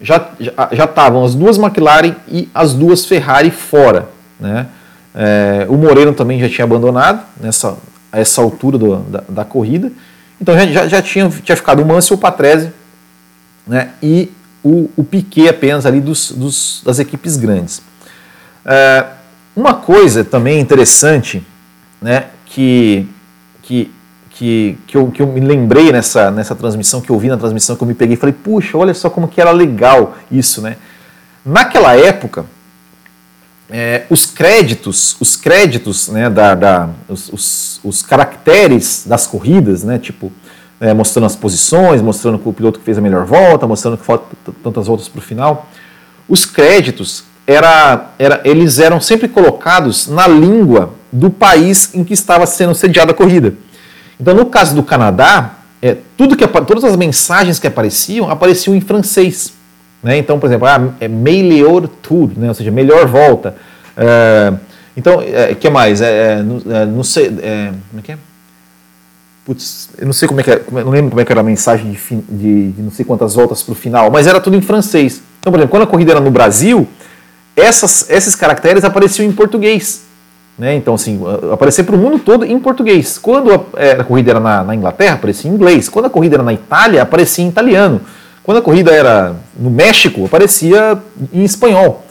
[0.00, 0.30] já
[0.72, 4.08] já estavam as duas McLaren e as duas Ferrari fora,
[4.40, 4.66] né?
[5.14, 7.76] É, o Moreno também já tinha abandonado nessa
[8.10, 9.90] essa altura do, da, da, corrida.
[10.42, 12.72] Então já, já tinha, tinha ficado o Mansell, o Patrese
[13.64, 14.28] né, e
[14.60, 17.80] o, o Piquet apenas ali dos, dos das equipes grandes.
[18.66, 19.06] É,
[19.54, 21.46] uma coisa também interessante
[22.00, 23.08] né, que,
[23.62, 23.88] que,
[24.30, 27.76] que, que, eu, que eu me lembrei nessa, nessa transmissão, que eu vi na transmissão,
[27.76, 30.60] que eu me peguei e falei, puxa, olha só como que era legal isso.
[30.60, 30.76] Né?
[31.46, 32.46] Naquela época,
[33.70, 39.98] é, os créditos, os créditos, né, da, da os, os, os, caracteres das corridas, né,
[39.98, 40.30] tipo,
[40.80, 44.26] é, mostrando as posições, mostrando o piloto que fez a melhor volta, mostrando que falta
[44.62, 45.68] tantas voltas para o final,
[46.28, 52.46] os créditos era, era, eles eram sempre colocados na língua do país em que estava
[52.46, 53.54] sendo sediada a corrida.
[54.20, 58.80] Então, no caso do Canadá, é, tudo que, todas as mensagens que apareciam apareciam em
[58.80, 59.52] francês.
[60.02, 60.18] Né?
[60.18, 62.48] Então, por exemplo, ah, é melhor tour, né?
[62.48, 63.54] ou seja, melhor volta.
[63.96, 64.52] É,
[64.96, 66.00] então, o é, que mais?
[66.00, 67.28] É, é, não sei.
[67.28, 68.18] como é que é?
[69.44, 71.44] Putz, eu não sei como é que era, não lembro como é que era a
[71.44, 74.60] mensagem de, de, de não sei quantas voltas para o final, mas era tudo em
[74.60, 75.20] francês.
[75.40, 76.86] Então, por exemplo, quando a corrida era no Brasil,
[77.56, 80.02] essas, esses caracteres apareciam em português.
[80.56, 80.76] Né?
[80.76, 81.20] Então, assim,
[81.52, 83.18] aparecia para o mundo todo em português.
[83.18, 85.88] Quando a, a corrida era na, na, Inglaterra, aparecia em inglês.
[85.88, 88.00] Quando a corrida era na Itália, aparecia em italiano.
[88.42, 90.98] Quando a corrida era no México, aparecia
[91.32, 92.04] em espanhol.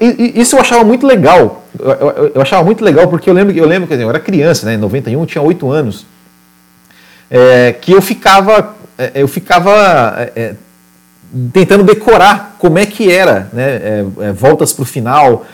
[0.00, 1.64] E, isso eu achava muito legal.
[1.78, 4.64] Eu, eu, eu, achava muito legal porque eu lembro, eu lembro, dizer, eu era criança,
[4.66, 4.74] né?
[4.74, 6.06] Em 91 eu tinha 8 anos.
[7.28, 10.54] É, que eu ficava, é, eu ficava é, é,
[11.52, 13.64] tentando decorar como é que era, né?
[13.64, 15.44] É, é voltas para o final,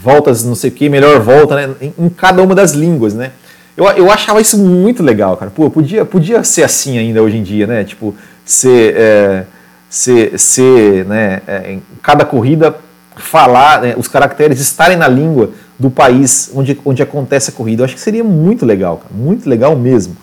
[0.00, 1.74] voltas não sei o que, melhor volta, né?
[1.80, 3.30] Em, em, cada uma das línguas, né?
[3.76, 5.50] Eu, eu achava isso muito legal, cara.
[5.50, 7.84] Pô, podia, podia ser assim ainda hoje em dia, né?
[7.84, 9.44] Tipo, ser, é,
[9.88, 12.76] ser, ser né, é, em cada corrida
[13.16, 17.82] falar, né, os caracteres estarem na língua do país onde, onde acontece a corrida.
[17.82, 20.16] Eu acho que seria muito legal, cara, muito legal mesmo.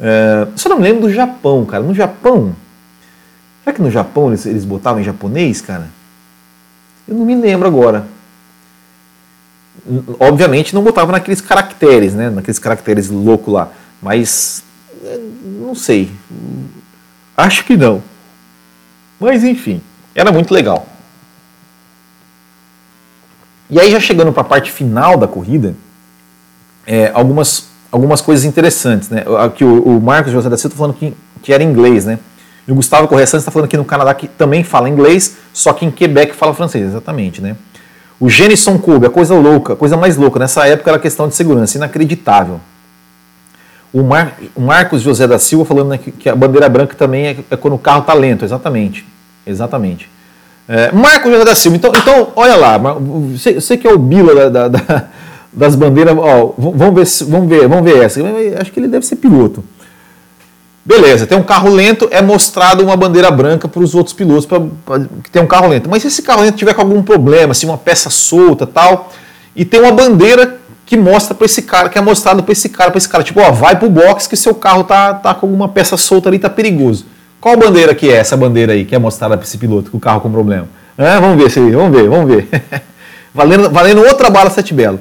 [0.00, 1.82] É, só não me lembro do Japão, cara.
[1.82, 2.54] No Japão,
[3.62, 5.88] será que no Japão eles, eles botavam em japonês, cara?
[7.08, 8.06] Eu não me lembro agora.
[10.18, 12.30] Obviamente não botava naqueles caracteres, né?
[12.30, 13.70] Naqueles caracteres loucos lá.
[14.02, 14.62] Mas
[15.04, 16.10] é, não sei.
[17.36, 18.02] Acho que não.
[19.20, 19.80] Mas enfim,
[20.14, 20.86] era muito legal.
[23.68, 25.74] E aí, já chegando para a parte final da corrida,
[26.86, 29.08] é, algumas, algumas coisas interessantes.
[29.08, 29.24] Né?
[29.40, 32.18] Aqui o, o Marcos José da Silva está falando que, que era inglês, né?
[32.66, 35.72] E o Gustavo Correia Santos está falando aqui no Canadá que também fala inglês, só
[35.72, 37.56] que em Quebec fala francês, exatamente, né?
[38.18, 40.38] O Genison Kobe, a coisa louca, a coisa mais louca.
[40.38, 42.60] Nessa época era questão de segurança, inacreditável.
[43.92, 47.26] O, Mar, o Marcos José da Silva falando né, que, que, a bandeira branca também
[47.26, 49.06] é, é quando o carro está lento, exatamente.
[49.46, 50.10] Exatamente.
[50.68, 54.50] É, Marcos José da Silva, então, então olha lá, você, você que é o Bila
[54.50, 55.04] da, da,
[55.52, 58.20] das bandeiras, ó, vamos, ver, vamos, ver, vamos ver essa.
[58.60, 59.64] Acho que ele deve ser piloto.
[60.84, 64.60] Beleza, tem um carro lento, é mostrado uma bandeira branca para os outros pilotos pra,
[64.84, 65.88] pra, que tem um carro lento.
[65.90, 69.12] Mas se esse carro lento tiver com algum problema, se uma peça solta tal,
[69.56, 72.92] e tem uma bandeira que mostra para esse cara, que é mostrado para esse cara,
[72.92, 75.68] para esse cara, tipo, ó, vai pro box que seu carro tá, tá com alguma
[75.68, 77.06] peça solta ali, tá perigoso.
[77.40, 80.00] Qual bandeira que é essa bandeira aí que é mostrada para esse piloto com o
[80.00, 80.68] carro com problema?
[80.96, 82.48] É, vamos ver se vamos ver, vamos ver.
[83.34, 85.00] valendo, valendo outra bala sete belo.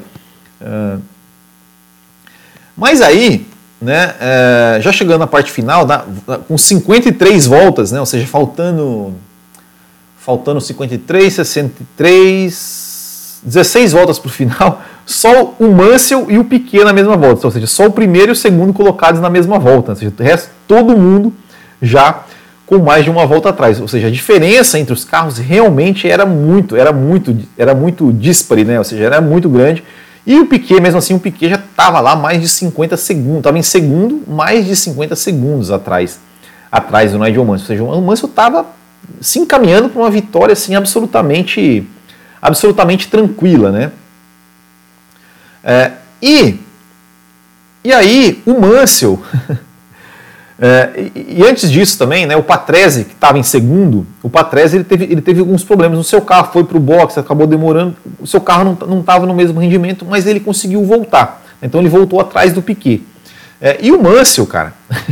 [2.75, 3.47] Mas aí,
[3.79, 6.03] né, uh, já chegando na parte final, da,
[6.47, 9.13] com 53 voltas, né, ou seja, faltando
[10.17, 16.93] faltando 53, 63, 16 voltas para o final, só o Mansell e o Piquet na
[16.93, 19.95] mesma volta, ou seja, só o primeiro e o segundo colocados na mesma volta, ou
[19.95, 21.31] seja, o resto, todo mundo
[21.81, 22.23] já
[22.65, 26.25] com mais de uma volta atrás, ou seja, a diferença entre os carros realmente era
[26.25, 28.79] muito, era muito, era muito dispare, né?
[28.79, 29.83] Ou seja, era muito grande.
[30.25, 33.59] E o Piquet, mesmo assim, o Piquet já estava lá mais de 50 segundos, estava
[33.59, 36.19] em segundo, mais de 50 segundos atrás,
[36.71, 37.61] atrás do Nigel Mansell.
[37.61, 38.65] Ou seja, o Mansell estava
[39.21, 41.87] se encaminhando para uma vitória assim absolutamente,
[42.41, 43.91] absolutamente tranquila, né?
[45.67, 46.60] É, e,
[47.84, 49.19] e aí o Mansell,
[50.62, 54.78] é, e, e, antes disso também, né, o Patrese, que estava em segundo, o Patrese
[54.78, 57.95] ele teve, ele teve alguns problemas no seu carro, foi para o box, acabou demorando,
[58.19, 61.43] o seu carro não estava no mesmo rendimento, mas ele conseguiu voltar.
[61.60, 63.01] Então ele voltou atrás do Piquet.
[63.60, 64.71] É, e o Mansell, cara,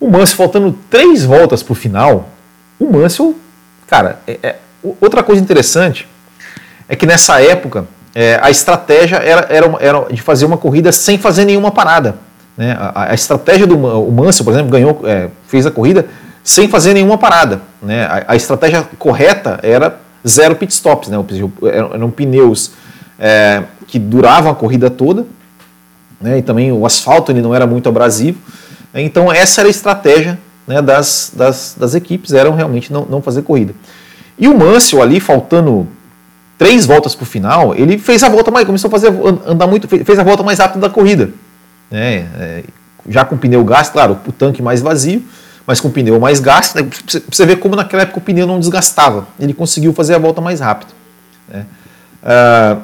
[0.00, 2.30] o Mansell faltando três voltas para o final,
[2.80, 3.36] o Mansell,
[3.86, 4.56] cara, é, é,
[5.00, 6.08] outra coisa interessante
[6.88, 11.18] é que nessa época é, a estratégia era, era, era, de fazer uma corrida sem
[11.18, 12.16] fazer nenhuma parada.
[12.56, 12.76] Né?
[12.78, 16.06] A, a, estratégia do o Mansell, por exemplo, ganhou, é, fez a corrida
[16.42, 17.60] sem fazer nenhuma parada.
[17.82, 18.04] Né?
[18.04, 21.16] A, a, estratégia correta era zero pit stops, né?
[21.92, 22.72] eram pneus
[23.18, 25.26] é, que duravam a corrida toda,
[26.20, 26.38] né?
[26.38, 28.38] e também o asfalto ele não era muito abrasivo.
[28.94, 33.42] Então essa era a estratégia né, das, das, das, equipes, eram realmente não, não fazer
[33.42, 33.74] corrida.
[34.38, 35.88] E o Mansell ali, faltando
[36.58, 39.12] três voltas para o final, ele fez a volta mais, começou a fazer
[39.46, 41.30] andar muito, fez a volta mais rápida da corrida.
[41.88, 42.26] Né?
[42.38, 42.64] É,
[43.08, 45.22] já com pneu gasto, claro, o tanque mais vazio,
[45.64, 46.88] mas com pneu mais gasto, né?
[47.30, 49.28] você ver como naquela época o pneu não desgastava.
[49.38, 50.92] Ele conseguiu fazer a volta mais rápido.
[51.48, 51.64] Né?
[52.22, 52.82] Uh,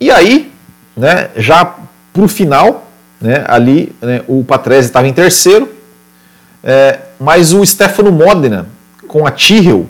[0.00, 0.50] e aí,
[0.96, 5.70] né, já para o final, né, ali né, o Patrese estava em terceiro,
[6.64, 8.66] é, mas o Stefano Modena
[9.06, 9.88] com a Tyrrell,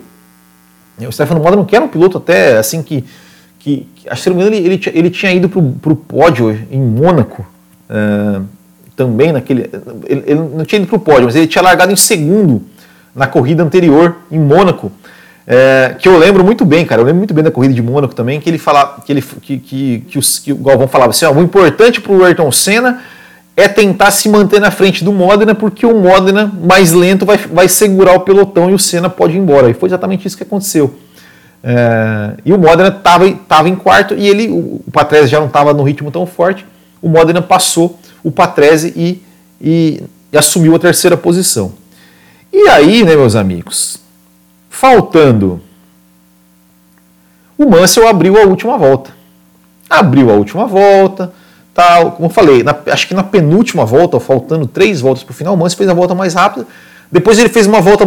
[1.07, 3.03] o Stefano Modena que era um piloto até assim que,
[3.59, 7.45] que, que acho que ele, ele, ele tinha ido para o pódio em Mônaco,
[7.89, 8.41] é,
[8.95, 9.69] também naquele.
[10.07, 12.63] Ele, ele não tinha ido para o pódio, mas ele tinha largado em segundo
[13.15, 14.91] na corrida anterior em Mônaco.
[15.45, 17.01] É, que eu lembro muito bem, cara.
[17.01, 19.57] Eu lembro muito bem da corrida de Mônaco também, que ele falava, que ele que,
[19.57, 23.01] que, que, os, que o Galvão falava assim: ó, o importante para o Ayrton Senna
[23.55, 27.67] é tentar se manter na frente do Modena, porque o Modena mais lento vai, vai
[27.67, 29.69] segurar o pelotão e o Senna pode ir embora.
[29.69, 30.95] E foi exatamente isso que aconteceu.
[31.63, 35.73] É, e o Modena estava em quarto e ele, o, o Patrese já não estava
[35.73, 36.65] no ritmo tão forte.
[37.01, 39.21] O Modena passou o Patrese e,
[39.59, 41.73] e, e assumiu a terceira posição.
[42.53, 43.99] E aí, né, meus amigos,
[44.69, 45.61] faltando,
[47.57, 49.11] o Mansell abriu a última volta.
[49.89, 51.33] Abriu a última volta,
[51.81, 52.11] tal.
[52.11, 55.55] Como eu falei, na, acho que na penúltima volta, faltando três voltas para o final,
[55.55, 56.67] o Mansell fez a volta mais rápida.
[57.11, 58.05] Depois ele fez uma volta,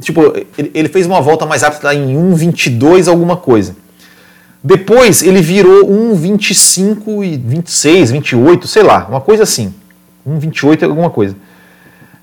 [0.00, 3.76] tipo, ele, ele fez uma volta mais rápida em 1,22 alguma coisa.
[4.62, 9.74] Depois ele virou 1,25 e 26, 28, sei lá, uma coisa assim.
[10.26, 11.34] 1,28 alguma coisa.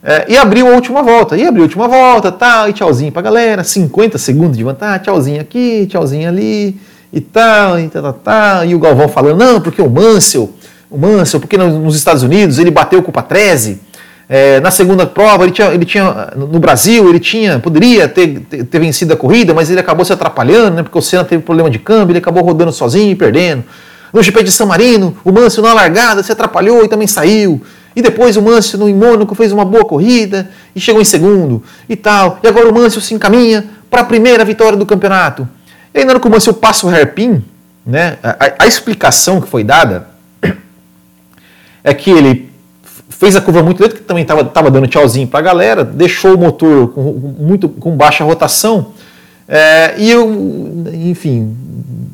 [0.03, 1.35] É, e abriu a última volta.
[1.37, 3.63] E abriu a última volta, tal, e tchauzinho pra galera.
[3.63, 6.79] 50 segundos de vantagem, tchauzinho aqui, tchauzinho ali,
[7.11, 8.65] e tal, e tal, tal, tal.
[8.65, 10.51] E o Galvão falando, não, porque o Mansell,
[10.89, 13.81] o Mansell, porque nos Estados Unidos ele bateu com o Patrese,
[14.29, 18.79] é, na segunda prova, ele tinha, ele tinha, no Brasil, ele tinha, poderia ter, ter,
[18.79, 21.79] vencido a corrida, mas ele acabou se atrapalhando, né, porque o Senna teve problema de
[21.79, 23.63] câmbio, ele acabou rodando sozinho e perdendo.
[24.11, 27.61] No GP de San Marino, o Mansell na largada se atrapalhou e também saiu.
[27.95, 31.95] E depois o Mansell no Mônaco fez uma boa corrida e chegou em segundo e
[31.95, 32.39] tal.
[32.43, 35.47] E agora o Mansell se encaminha para a primeira vitória do campeonato.
[35.93, 37.43] E aí na hora que o Mansell passa o hairpin,
[37.85, 40.16] né, a, a explicação que foi dada
[41.83, 42.49] é que ele
[43.09, 46.37] fez a curva muito lenta, que também estava dando tchauzinho para a galera, deixou o
[46.37, 47.01] motor com,
[47.39, 48.93] muito, com baixa rotação,
[49.47, 51.55] é, e eu, enfim,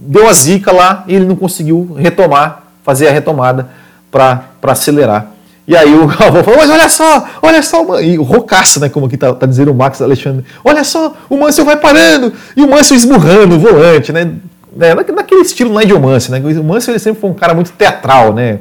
[0.05, 3.69] deu a zica lá e ele não conseguiu retomar, fazer a retomada
[4.11, 5.31] para acelerar.
[5.67, 9.07] E aí o Galvão falou, mas olha só, olha só, e o rocaço, né, como
[9.07, 12.69] aqui tá, tá dizendo o Max Alexandre, olha só, o Mansell vai parando, e o
[12.69, 14.31] Mansell esmurrando o volante, né,
[14.75, 18.33] né naquele estilo Nigel Mansell, né, o Mansell ele sempre foi um cara muito teatral,
[18.33, 18.59] né,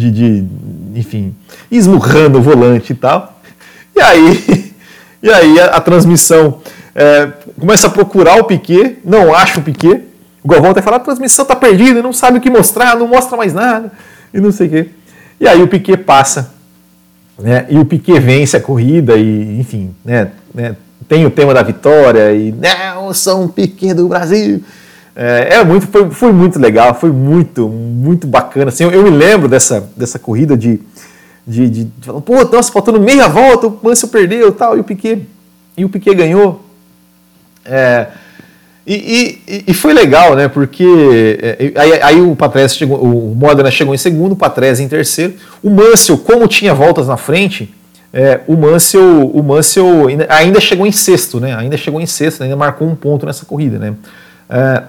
[0.00, 1.34] de, de enfim,
[1.70, 3.40] esmurrando o volante e tal.
[3.94, 4.72] E aí,
[5.22, 6.60] e aí a, a transmissão
[6.94, 10.04] é, começa a procurar o Piquet, não acha o Piquet.
[10.42, 13.36] O Galvão até fala, a transmissão está perdida, não sabe o que mostrar, não mostra
[13.36, 13.92] mais nada,
[14.32, 14.88] e não sei o quê.
[15.38, 16.54] E aí o Piquet passa,
[17.38, 21.62] né, e o Piquet vence a corrida, e enfim, né, né, tem o tema da
[21.62, 24.62] vitória, e não, são Piquet do Brasil.
[25.14, 28.68] É, é, muito, foi, foi muito legal, foi muito, muito bacana.
[28.68, 30.80] Assim, eu, eu me lembro dessa, dessa corrida de,
[31.46, 35.26] de, de, de pô, nossa, faltando meia volta, o Mansell perdeu tal, e o Piquet,
[35.76, 36.64] e o Piquet ganhou.
[37.64, 38.06] É,
[38.86, 40.48] e, e, e, foi legal, né?
[40.48, 40.84] Porque
[41.42, 45.34] é, aí, aí, o Patrese chegou, o Modena chegou em segundo, o Patrese em terceiro.
[45.62, 47.72] O Mansell, como tinha voltas na frente,
[48.12, 51.54] é, o Mansell, o Mansell ainda chegou em sexto, né?
[51.54, 53.94] Ainda chegou em sexto, ainda marcou um ponto nessa corrida, né?
[54.48, 54.82] É,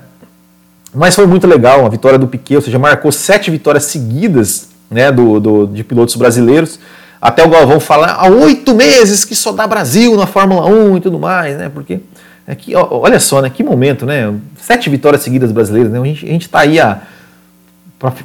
[0.93, 5.11] mas foi muito legal a vitória do Piquet, ou seja, marcou sete vitórias seguidas né,
[5.11, 6.79] do, do, de pilotos brasileiros.
[7.21, 11.01] Até o Galvão falar há oito meses que só dá Brasil na Fórmula 1 e
[11.01, 11.69] tudo mais, né?
[11.71, 11.99] Porque
[12.47, 13.49] é que, olha só, né?
[13.49, 14.33] Que momento, né?
[14.59, 15.99] Sete vitórias seguidas brasileiras, né?
[15.99, 16.77] A gente está aí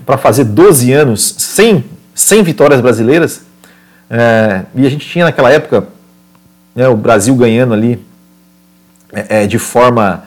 [0.04, 3.42] para fazer 12 anos sem, sem vitórias brasileiras.
[4.08, 5.86] É, e a gente tinha naquela época
[6.74, 8.00] né, o Brasil ganhando ali
[9.12, 10.24] é, é de forma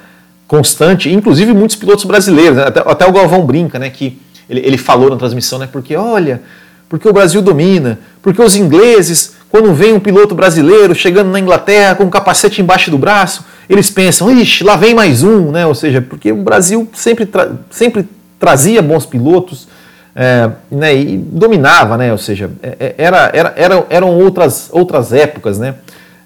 [0.50, 2.64] constante, inclusive muitos pilotos brasileiros, né?
[2.66, 4.20] até, até, o Galvão brinca, né, que
[4.50, 6.42] ele, ele falou na transmissão, né, porque olha,
[6.90, 11.94] porque o Brasil domina, porque os ingleses, quando vem um piloto brasileiro chegando na Inglaterra
[11.94, 15.68] com um capacete embaixo do braço, eles pensam, ixi, lá vem mais um, né?
[15.68, 19.68] Ou seja, porque o Brasil sempre, tra sempre trazia bons pilotos
[20.16, 22.12] é, né, e dominava, né?
[22.12, 25.76] Ou seja, é, é, era, era, eram, eram outras, outras épocas, né?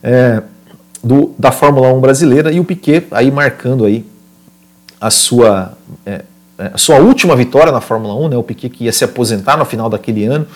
[0.01, 0.41] É,
[1.03, 4.12] do, da Fórmula 1 brasileira e o Piquet aí marcando aí
[5.03, 5.73] a sua,
[6.05, 6.21] é,
[6.57, 8.37] é, a sua última vitória na Fórmula 1, né?
[8.37, 10.47] O Piquet que ia se aposentar no final daquele ano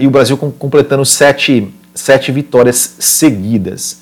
[0.00, 4.00] e o Brasil completando sete, sete vitórias seguidas.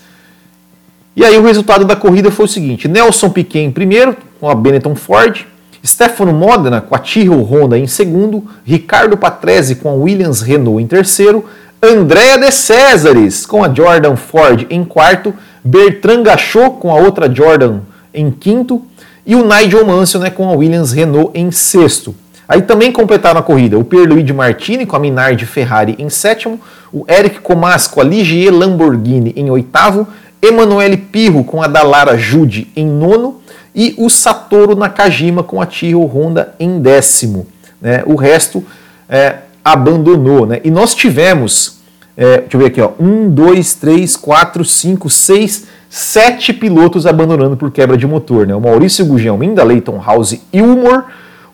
[1.14, 4.54] E aí o resultado da corrida foi o seguinte: Nelson Piquet em primeiro, com a
[4.54, 5.44] Benetton Ford,
[5.84, 10.86] Stefano Modena com a Tyrrell Honda em segundo, Ricardo Patrese com a Williams Renault em
[10.86, 11.44] terceiro,
[11.82, 17.80] Andrea de Césares com a Jordan Ford em quarto, Bertrand Gachot com a outra Jordan
[18.12, 18.82] em quinto
[19.26, 22.14] e o Nigel Mansell né, com a Williams Renault em sexto.
[22.48, 26.58] Aí também completaram a corrida o Pierluigi Martini com a Minardi Ferrari em sétimo,
[26.92, 30.06] o Eric Comas com a Ligier Lamborghini em oitavo
[30.40, 33.40] Emanuele Pirro com a Dallara Jude em nono
[33.74, 37.46] e o Satoru Nakajima com a Tiro Honda em décimo.
[37.80, 38.02] Né?
[38.06, 38.64] O resto
[39.08, 40.46] é, abandonou.
[40.46, 40.60] Né?
[40.64, 41.78] E nós tivemos,
[42.16, 47.56] é, deixa eu ver aqui, ó, um, dois, três, quatro, cinco, seis, sete pilotos abandonando
[47.56, 48.46] por quebra de motor.
[48.46, 48.54] Né?
[48.54, 51.04] O Maurício Gugelmin da Leighton House Ilmor,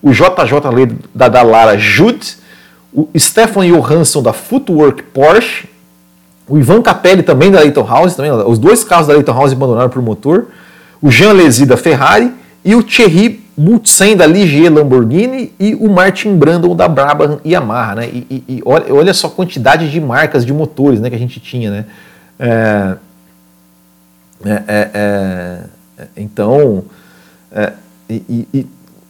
[0.03, 2.37] o JJ da Dallara Jude,
[2.93, 5.69] o Stefan Johansson da Footwork Porsche
[6.47, 9.89] o Ivan Capelli também da Leighton House, também, os dois carros da Leighton House abandonaram
[9.89, 10.47] por motor.
[11.01, 12.33] O Jean Lézy da Ferrari
[12.65, 18.09] e o Thierry Boutsen da Ligier Lamborghini e o Martin Brandon da Brabham Yamaha, né?
[18.09, 21.19] E, e, e olha, olha, só a quantidade de marcas de motores, né, que a
[21.19, 21.85] gente tinha, né?
[22.39, 22.97] É,
[24.45, 25.61] é, é,
[25.99, 26.85] é então,
[27.53, 27.73] é,
[28.09, 28.67] e,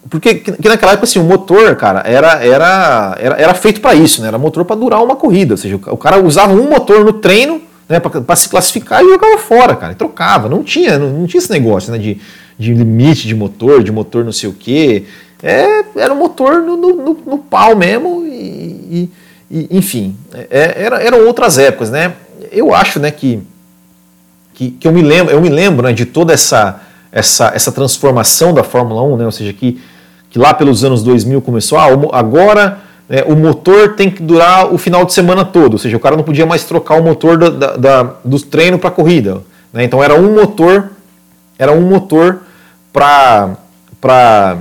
[0.08, 4.20] porque que naquela época assim, o motor, cara, era, era, era, era feito para isso,
[4.20, 4.28] né?
[4.28, 5.54] Era motor para durar uma corrida.
[5.54, 9.38] Ou seja, o cara usava um motor no treino né, para se classificar e jogava
[9.38, 10.48] fora, cara, e trocava.
[10.48, 12.20] Não tinha, não, não tinha esse negócio né, de,
[12.58, 15.04] de limite de motor, de motor não sei o quê.
[15.42, 19.10] É, era um motor no, no, no pau mesmo, e,
[19.50, 22.14] e enfim, é, era, eram outras épocas, né?
[22.50, 23.42] Eu acho né, que,
[24.54, 26.80] que, que eu me lembro, eu me lembro né, de toda essa,
[27.12, 29.24] essa, essa transformação da Fórmula 1, né?
[29.26, 29.80] Ou seja, que
[30.34, 32.78] que lá pelos anos 2000 começou, ah, agora
[33.08, 36.16] é, o motor tem que durar o final de semana todo, ou seja, o cara
[36.16, 39.42] não podia mais trocar o motor da, da, da dos treinos para corrida.
[39.72, 39.84] Né?
[39.84, 40.90] Então era um motor,
[41.56, 42.40] era um motor
[42.92, 44.58] para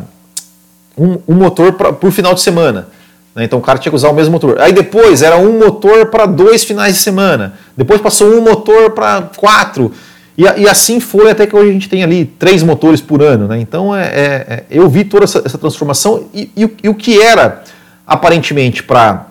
[0.96, 2.90] um, um, motor pra, por final de semana.
[3.36, 3.44] Né?
[3.46, 4.60] Então o cara tinha que usar o mesmo motor.
[4.60, 7.54] Aí depois era um motor para dois finais de semana.
[7.76, 9.92] Depois passou um motor para quatro.
[10.38, 13.48] E, e, assim foi até que hoje a gente tem ali três motores por ano.
[13.48, 13.60] Né?
[13.60, 17.22] Então é, é, é eu vi toda essa, essa transformação e, e, e, o que
[17.22, 17.64] era
[18.06, 19.26] aparentemente para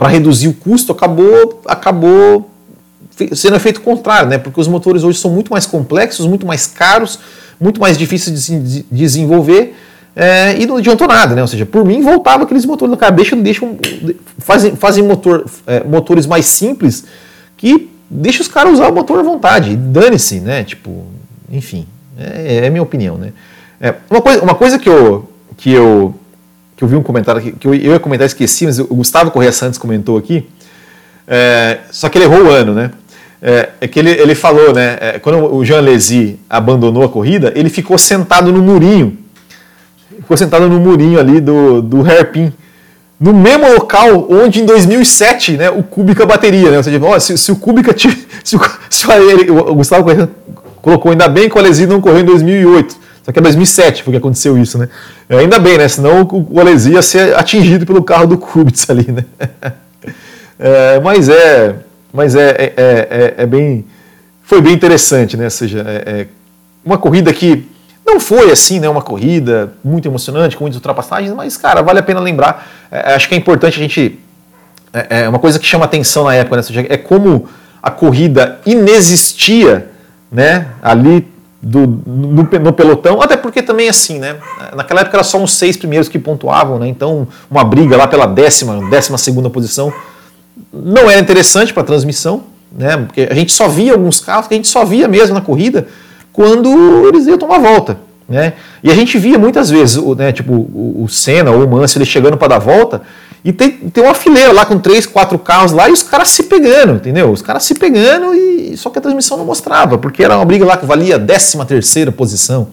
[0.00, 2.50] reduzir o custo acabou, acabou
[3.32, 4.38] sendo efeito contrário, né?
[4.38, 7.18] porque os motores hoje são muito mais complexos, muito mais caros,
[7.60, 9.74] muito mais difíceis de, de desenvolver.
[10.18, 11.42] É, e não adiantou nada, né?
[11.42, 13.78] Ou seja, por mim voltava aqueles motores no cara, deixam,
[14.38, 17.04] fazem, fazem motor, é, motores mais simples
[17.54, 20.64] que deixa os caras usar o motor à vontade, dane-se, né?
[20.64, 21.04] Tipo,
[21.52, 21.86] enfim,
[22.18, 23.34] é, é minha opinião, né?
[23.78, 26.14] É, uma, coisa, uma coisa que eu, que eu
[26.76, 29.30] que eu vi um comentário aqui, que eu, eu ia comentar esqueci, mas o Gustavo
[29.30, 30.46] Correia Santos comentou aqui,
[31.26, 32.90] é, só que ele errou o ano, né?
[33.40, 34.96] É, é que ele, ele falou, né?
[35.00, 39.18] É, quando o Jean Lézy abandonou a corrida, ele ficou sentado no murinho,
[40.26, 42.52] ficou sentado no murinho ali do, do hairpin
[43.18, 46.70] no mesmo local onde em 2007 né, o Kubica bateria.
[46.70, 46.76] Né?
[46.78, 48.60] Ou seja, se, se, o Kubica se, o,
[48.90, 50.04] se o, o Gustavo
[50.82, 53.06] colocou, ainda bem que o Alesi não correu em 2008.
[53.22, 54.88] Só que é 2007 porque aconteceu isso, né?
[55.28, 55.88] É, ainda bem, né?
[55.88, 59.24] Senão o, o Alesi ia ser atingido pelo carro do Kubica ali, né?
[60.58, 61.76] É, mas é,
[62.12, 63.84] mas é, é, é, é, bem,
[64.42, 65.44] foi bem interessante, né?
[65.44, 66.26] Ou seja, é, é
[66.84, 67.66] uma corrida que
[68.06, 72.02] não foi assim, né, uma corrida muito emocionante, com muitas ultrapassagens, mas, cara, vale a
[72.02, 72.66] pena lembrar.
[72.90, 74.18] É, é acho que é importante a gente.
[74.92, 77.48] É, é, uma coisa que chama atenção na época, né, é como
[77.82, 79.90] a corrida inexistia
[80.30, 81.26] né, ali
[81.60, 84.36] do, no, no, pelotão, até porque também assim, né?
[84.74, 86.86] Naquela época era só uns seis primeiros que pontuavam, né?
[86.86, 89.92] Então uma briga lá pela décima, décima segunda posição
[90.72, 92.96] não era interessante para transmissão, né?
[92.98, 95.88] Porque a gente só via alguns carros que a gente só via mesmo na corrida
[96.36, 97.98] quando eles iam tomar volta.
[98.28, 98.52] Né?
[98.82, 102.48] E a gente via muitas vezes né, tipo, o, Senna ou o Mansell chegando para
[102.48, 103.00] dar volta
[103.42, 106.42] e tem, tem uma fileira lá com três, quatro carros lá e os caras se
[106.42, 107.30] pegando, entendeu?
[107.30, 110.64] Os caras se pegando e só que a transmissão não mostrava, porque era uma briga
[110.66, 112.68] lá que valia 13 terceira posição.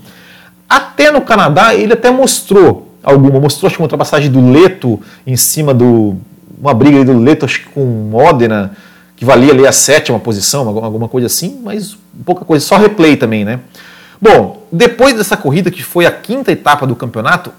[0.68, 5.38] Até no Canadá ele até mostrou alguma, mostrou acho que uma ultrapassagem do Leto em
[5.38, 6.18] cima do,
[6.59, 8.76] uma briga do Leto acho que com Modena,
[9.16, 11.95] que valia ali a sétima posição, alguma coisa assim, mas
[12.26, 13.59] pouca coisa, só replay também, né?
[14.22, 17.51] Bom, depois dessa corrida, que foi a quinta etapa do campeonato,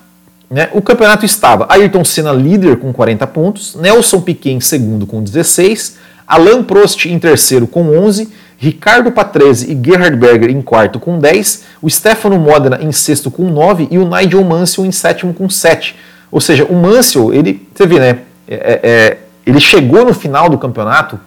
[0.50, 5.22] né, o campeonato estava Ayrton Senna líder com 40 pontos, Nelson Piquet em segundo com
[5.22, 5.96] 16,
[6.26, 11.64] Alain Prost em terceiro com 11, Ricardo Patrese e Gerhard Berger em quarto com 10,
[11.82, 15.94] o Stefano Modena em sexto com 9 e o Nigel Mansell em sétimo com 7.
[16.30, 20.48] Ou seja, o Mansell, ele, você vê, né, é, é, é, ele chegou no final
[20.48, 21.20] do campeonato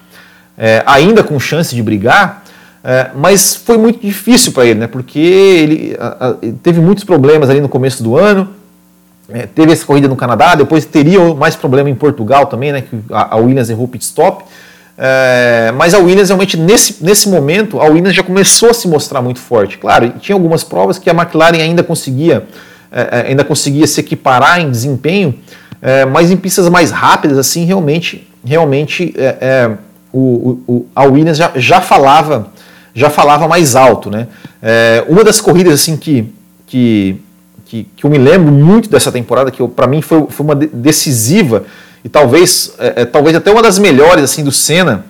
[0.58, 2.44] é, ainda com chance de brigar,
[2.84, 7.50] é, mas foi muito difícil para ele, né, porque ele, a, a, teve muitos problemas
[7.50, 8.50] ali no começo do ano,
[9.30, 12.98] é, teve essa corrida no Canadá, depois teria mais problema em Portugal também, né, que
[13.12, 14.46] a, a Williams errou pit stop,
[14.98, 19.22] é, mas a Williams realmente nesse, nesse momento a Williams já começou a se mostrar
[19.22, 19.78] muito forte.
[19.78, 22.48] Claro, tinha algumas provas que a McLaren ainda conseguia
[22.92, 25.36] é, é, ainda conseguia se equiparar em desempenho,
[25.82, 29.72] é, mas em pistas mais rápidas assim realmente realmente é, é,
[30.18, 32.48] o, o, a Williams já, já falava
[32.94, 34.28] já falava mais alto, né?
[35.08, 36.34] uma das corridas assim que,
[36.66, 37.22] que
[37.68, 41.66] que, que, eu me lembro muito dessa temporada que para mim foi, foi uma decisiva
[42.04, 45.06] e talvez, é, é, talvez até uma das melhores assim do Senna,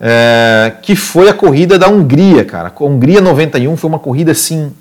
[0.00, 2.72] é, que foi a corrida da Hungria, cara.
[2.74, 4.72] A Hungria 91 foi uma corrida assim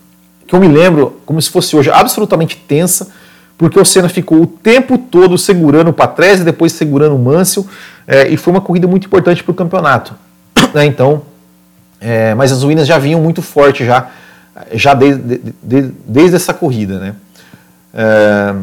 [0.47, 3.09] que eu me lembro como se fosse hoje absolutamente tensa,
[3.57, 7.65] porque o Senna ficou o tempo todo segurando o Patrese, depois segurando o Mansell,
[8.07, 10.15] é, e foi uma corrida muito importante para o campeonato.
[10.73, 10.85] Né?
[10.85, 11.23] Então,
[11.99, 14.09] é, mas as Williams já vinham muito forte já,
[14.73, 17.15] já desde, de, desde essa corrida, né?
[17.93, 18.53] É,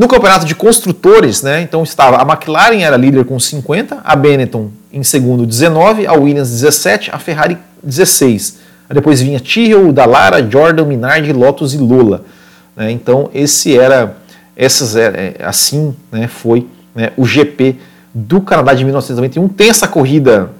[0.00, 4.70] no campeonato de construtores, né, então estava a McLaren era líder com 50, a Benetton
[4.90, 8.58] em segundo 19, a Williams 17, a Ferrari 16.
[8.88, 12.24] Depois vinha Tyrrell, Dallara, Jordan, Minardi, Lotus e Lola.
[12.74, 14.16] Né, então esse era,
[14.60, 17.76] essas é, é assim né, foi né, o GP
[18.12, 19.48] do Canadá de 1991.
[19.48, 20.50] Tem essa corrida,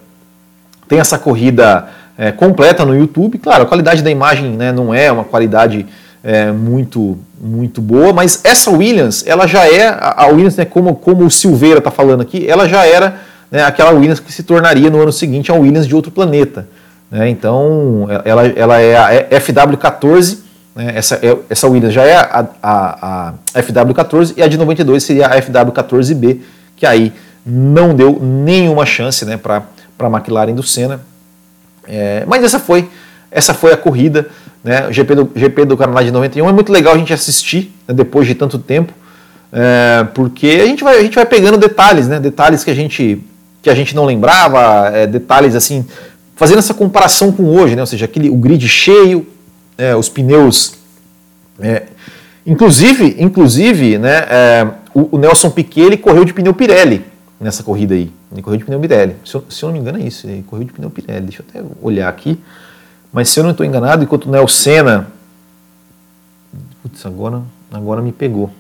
[0.89, 3.37] tem essa corrida é, completa no YouTube.
[3.39, 5.87] Claro, a qualidade da imagem né, não é uma qualidade
[6.25, 11.25] é, muito muito boa, mas essa Williams, ela já é a Williams, né, como, como
[11.25, 13.17] o Silveira está falando aqui, ela já era
[13.51, 16.69] né, aquela Williams que se tornaria no ano seguinte a Williams de outro planeta.
[17.11, 17.31] Né?
[17.31, 23.35] Então, ela, ela é a FW14, né, essa, é, essa Williams já é a, a,
[23.55, 26.41] a FW14 e a de 92 seria a FW14B,
[26.77, 27.13] que aí
[27.45, 29.65] não deu nenhuma chance né, para
[29.99, 31.01] a McLaren do Senna.
[31.87, 32.89] É, mas essa foi,
[33.31, 34.29] essa foi a corrida.
[34.63, 34.87] Né?
[34.89, 37.95] O GP do, GP do Canadá de 91 é muito legal a gente assistir né,
[37.95, 38.93] depois de tanto tempo,
[39.53, 42.21] é, porque a gente, vai, a gente vai pegando detalhes, né?
[42.21, 43.21] detalhes que a gente,
[43.63, 45.85] que a gente não lembrava, é, detalhes assim,
[46.37, 47.83] fazendo essa comparação com hoje, né?
[47.83, 49.27] ou seja, aquele, o grid cheio,
[49.81, 50.75] é, os pneus.
[51.59, 51.87] É,
[52.47, 57.05] inclusive, inclusive né, é, o, o, Nelson Piquet ele correu de pneu Pirelli
[57.41, 58.13] nessa corrida aí.
[58.31, 59.17] Ele correu de pneu Pirelli.
[59.25, 60.27] Se eu, se eu não me engano, é isso.
[60.27, 61.27] Ele correu de pneu Pirelli.
[61.27, 62.39] Deixa eu até olhar aqui.
[63.11, 65.07] Mas se eu não estou enganado, enquanto o Nelson Senna.
[66.83, 68.51] Putz, agora, agora me pegou.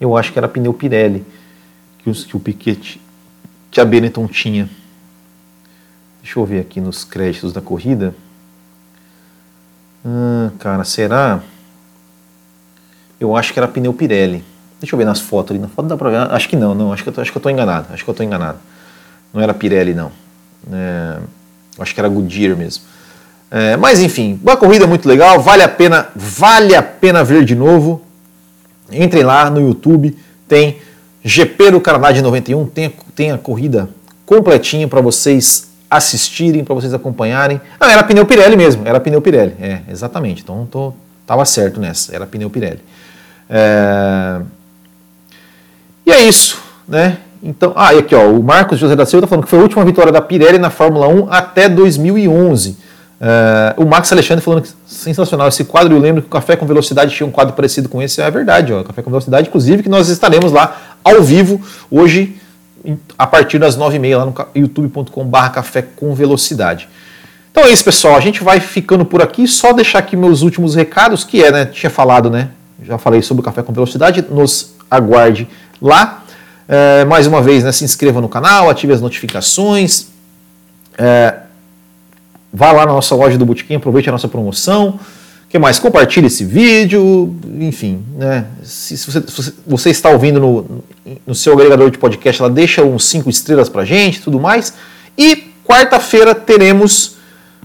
[0.00, 1.24] Eu acho que era pneu Pirelli
[1.98, 3.00] que, os, que o Piquet,
[3.70, 4.68] que a Benetton tinha.
[6.22, 8.14] Deixa eu ver aqui nos créditos da corrida.
[10.04, 11.40] Ah, cara, será?
[13.18, 14.44] Eu acho que era pneu Pirelli.
[14.80, 15.60] Deixa eu ver nas fotos ali.
[15.60, 16.32] Na foto dá pra ver.
[16.32, 16.92] Acho que não, não.
[16.92, 17.86] Acho que eu tô, acho que eu tô enganado.
[17.92, 18.58] Acho que eu tô enganado.
[19.32, 20.12] Não era Pirelli, não.
[20.72, 21.18] É,
[21.78, 22.84] acho que era Goodyear mesmo.
[23.50, 27.54] É, mas enfim, uma corrida muito legal, vale a pena, vale a pena ver de
[27.54, 28.02] novo.
[28.90, 30.16] Entrem lá no YouTube,
[30.48, 30.78] tem
[31.22, 33.88] GP do Canadá de 91, tem, tem a corrida
[34.26, 37.60] completinha para vocês assistirem, para vocês acompanharem.
[37.78, 40.42] Ah, era pneu Pirelli mesmo, era pneu Pirelli, é, exatamente.
[40.42, 40.92] Então tô,
[41.26, 42.80] tava certo nessa, era pneu Pirelli.
[43.48, 44.40] É...
[46.06, 47.18] E é isso, né?
[47.42, 49.62] Então, ah, e aqui ó, o Marcos José da Silva tá falando que foi a
[49.62, 52.84] última vitória da Pirelli na Fórmula 1 até 2011.
[53.20, 55.94] Uh, o Max Alexandre falando que sensacional esse quadro.
[55.94, 58.20] Eu lembro que o Café com Velocidade tinha um quadro parecido com esse.
[58.20, 58.82] É verdade, ó.
[58.82, 62.36] Café com Velocidade, inclusive, que nós estaremos lá ao vivo hoje,
[63.18, 66.88] a partir das 9h30, lá no youtube.com.br Café com Velocidade.
[67.50, 68.16] Então é isso, pessoal.
[68.16, 69.46] A gente vai ficando por aqui.
[69.46, 71.66] Só deixar aqui meus últimos recados, que é, né?
[71.66, 72.50] Tinha falado, né?
[72.82, 74.24] Já falei sobre o Café com Velocidade.
[74.28, 75.48] Nos aguarde
[75.80, 76.24] lá.
[76.68, 77.72] É, mais uma vez, né?
[77.72, 80.08] Se inscreva no canal, ative as notificações.
[80.98, 81.34] É,
[82.56, 85.00] Vá lá na nossa loja do Botequim, aproveite a nossa promoção.
[85.54, 85.78] Que mais?
[85.78, 88.44] Compartilhe esse vídeo, enfim, né?
[88.64, 90.82] Se, se, você, se você, está ouvindo no,
[91.24, 94.74] no, seu agregador de podcast, ela deixa uns 5 estrelas pra gente tudo mais.
[95.16, 97.18] E quarta-feira teremos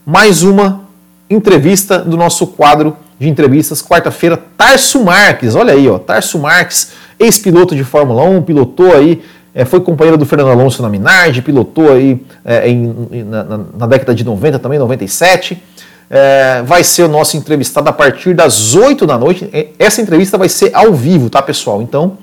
[0.05, 0.83] mais uma
[1.27, 3.81] entrevista do nosso quadro de entrevistas.
[3.81, 9.19] Quarta-feira, Tarso Marques, olha aí, ó, Tarso Marques, ex-piloto de Fórmula 1, pilotou aí
[9.53, 12.93] é, foi companheiro do Fernando Alonso na Minardi, pilotou aí é, em,
[13.25, 13.43] na,
[13.77, 15.61] na, década de 90 também, 97.
[16.09, 19.49] É, vai ser o nosso entrevistado a partir das 8 da noite.
[19.77, 21.81] Essa entrevista vai ser ao vivo, tá, pessoal?
[21.81, 22.17] Então,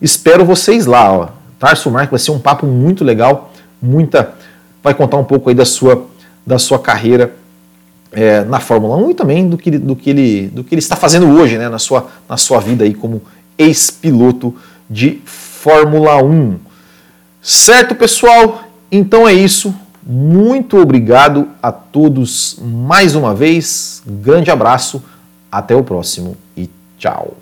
[0.00, 1.12] espero vocês lá.
[1.12, 1.28] Ó.
[1.58, 4.34] Tarso Marques vai ser um papo muito legal, muita.
[4.82, 6.06] Vai contar um pouco aí da sua,
[6.46, 7.34] da sua carreira
[8.12, 10.94] é, na Fórmula 1 e também do que, do, que ele, do que ele está
[10.94, 13.22] fazendo hoje, né, na, sua, na sua vida aí como
[13.56, 14.54] ex-piloto
[14.88, 16.58] de Fórmula 1.
[17.40, 18.64] Certo, pessoal?
[18.90, 19.74] Então é isso.
[20.04, 24.02] Muito obrigado a todos mais uma vez.
[24.04, 25.02] Grande abraço,
[25.50, 27.36] até o próximo e tchau.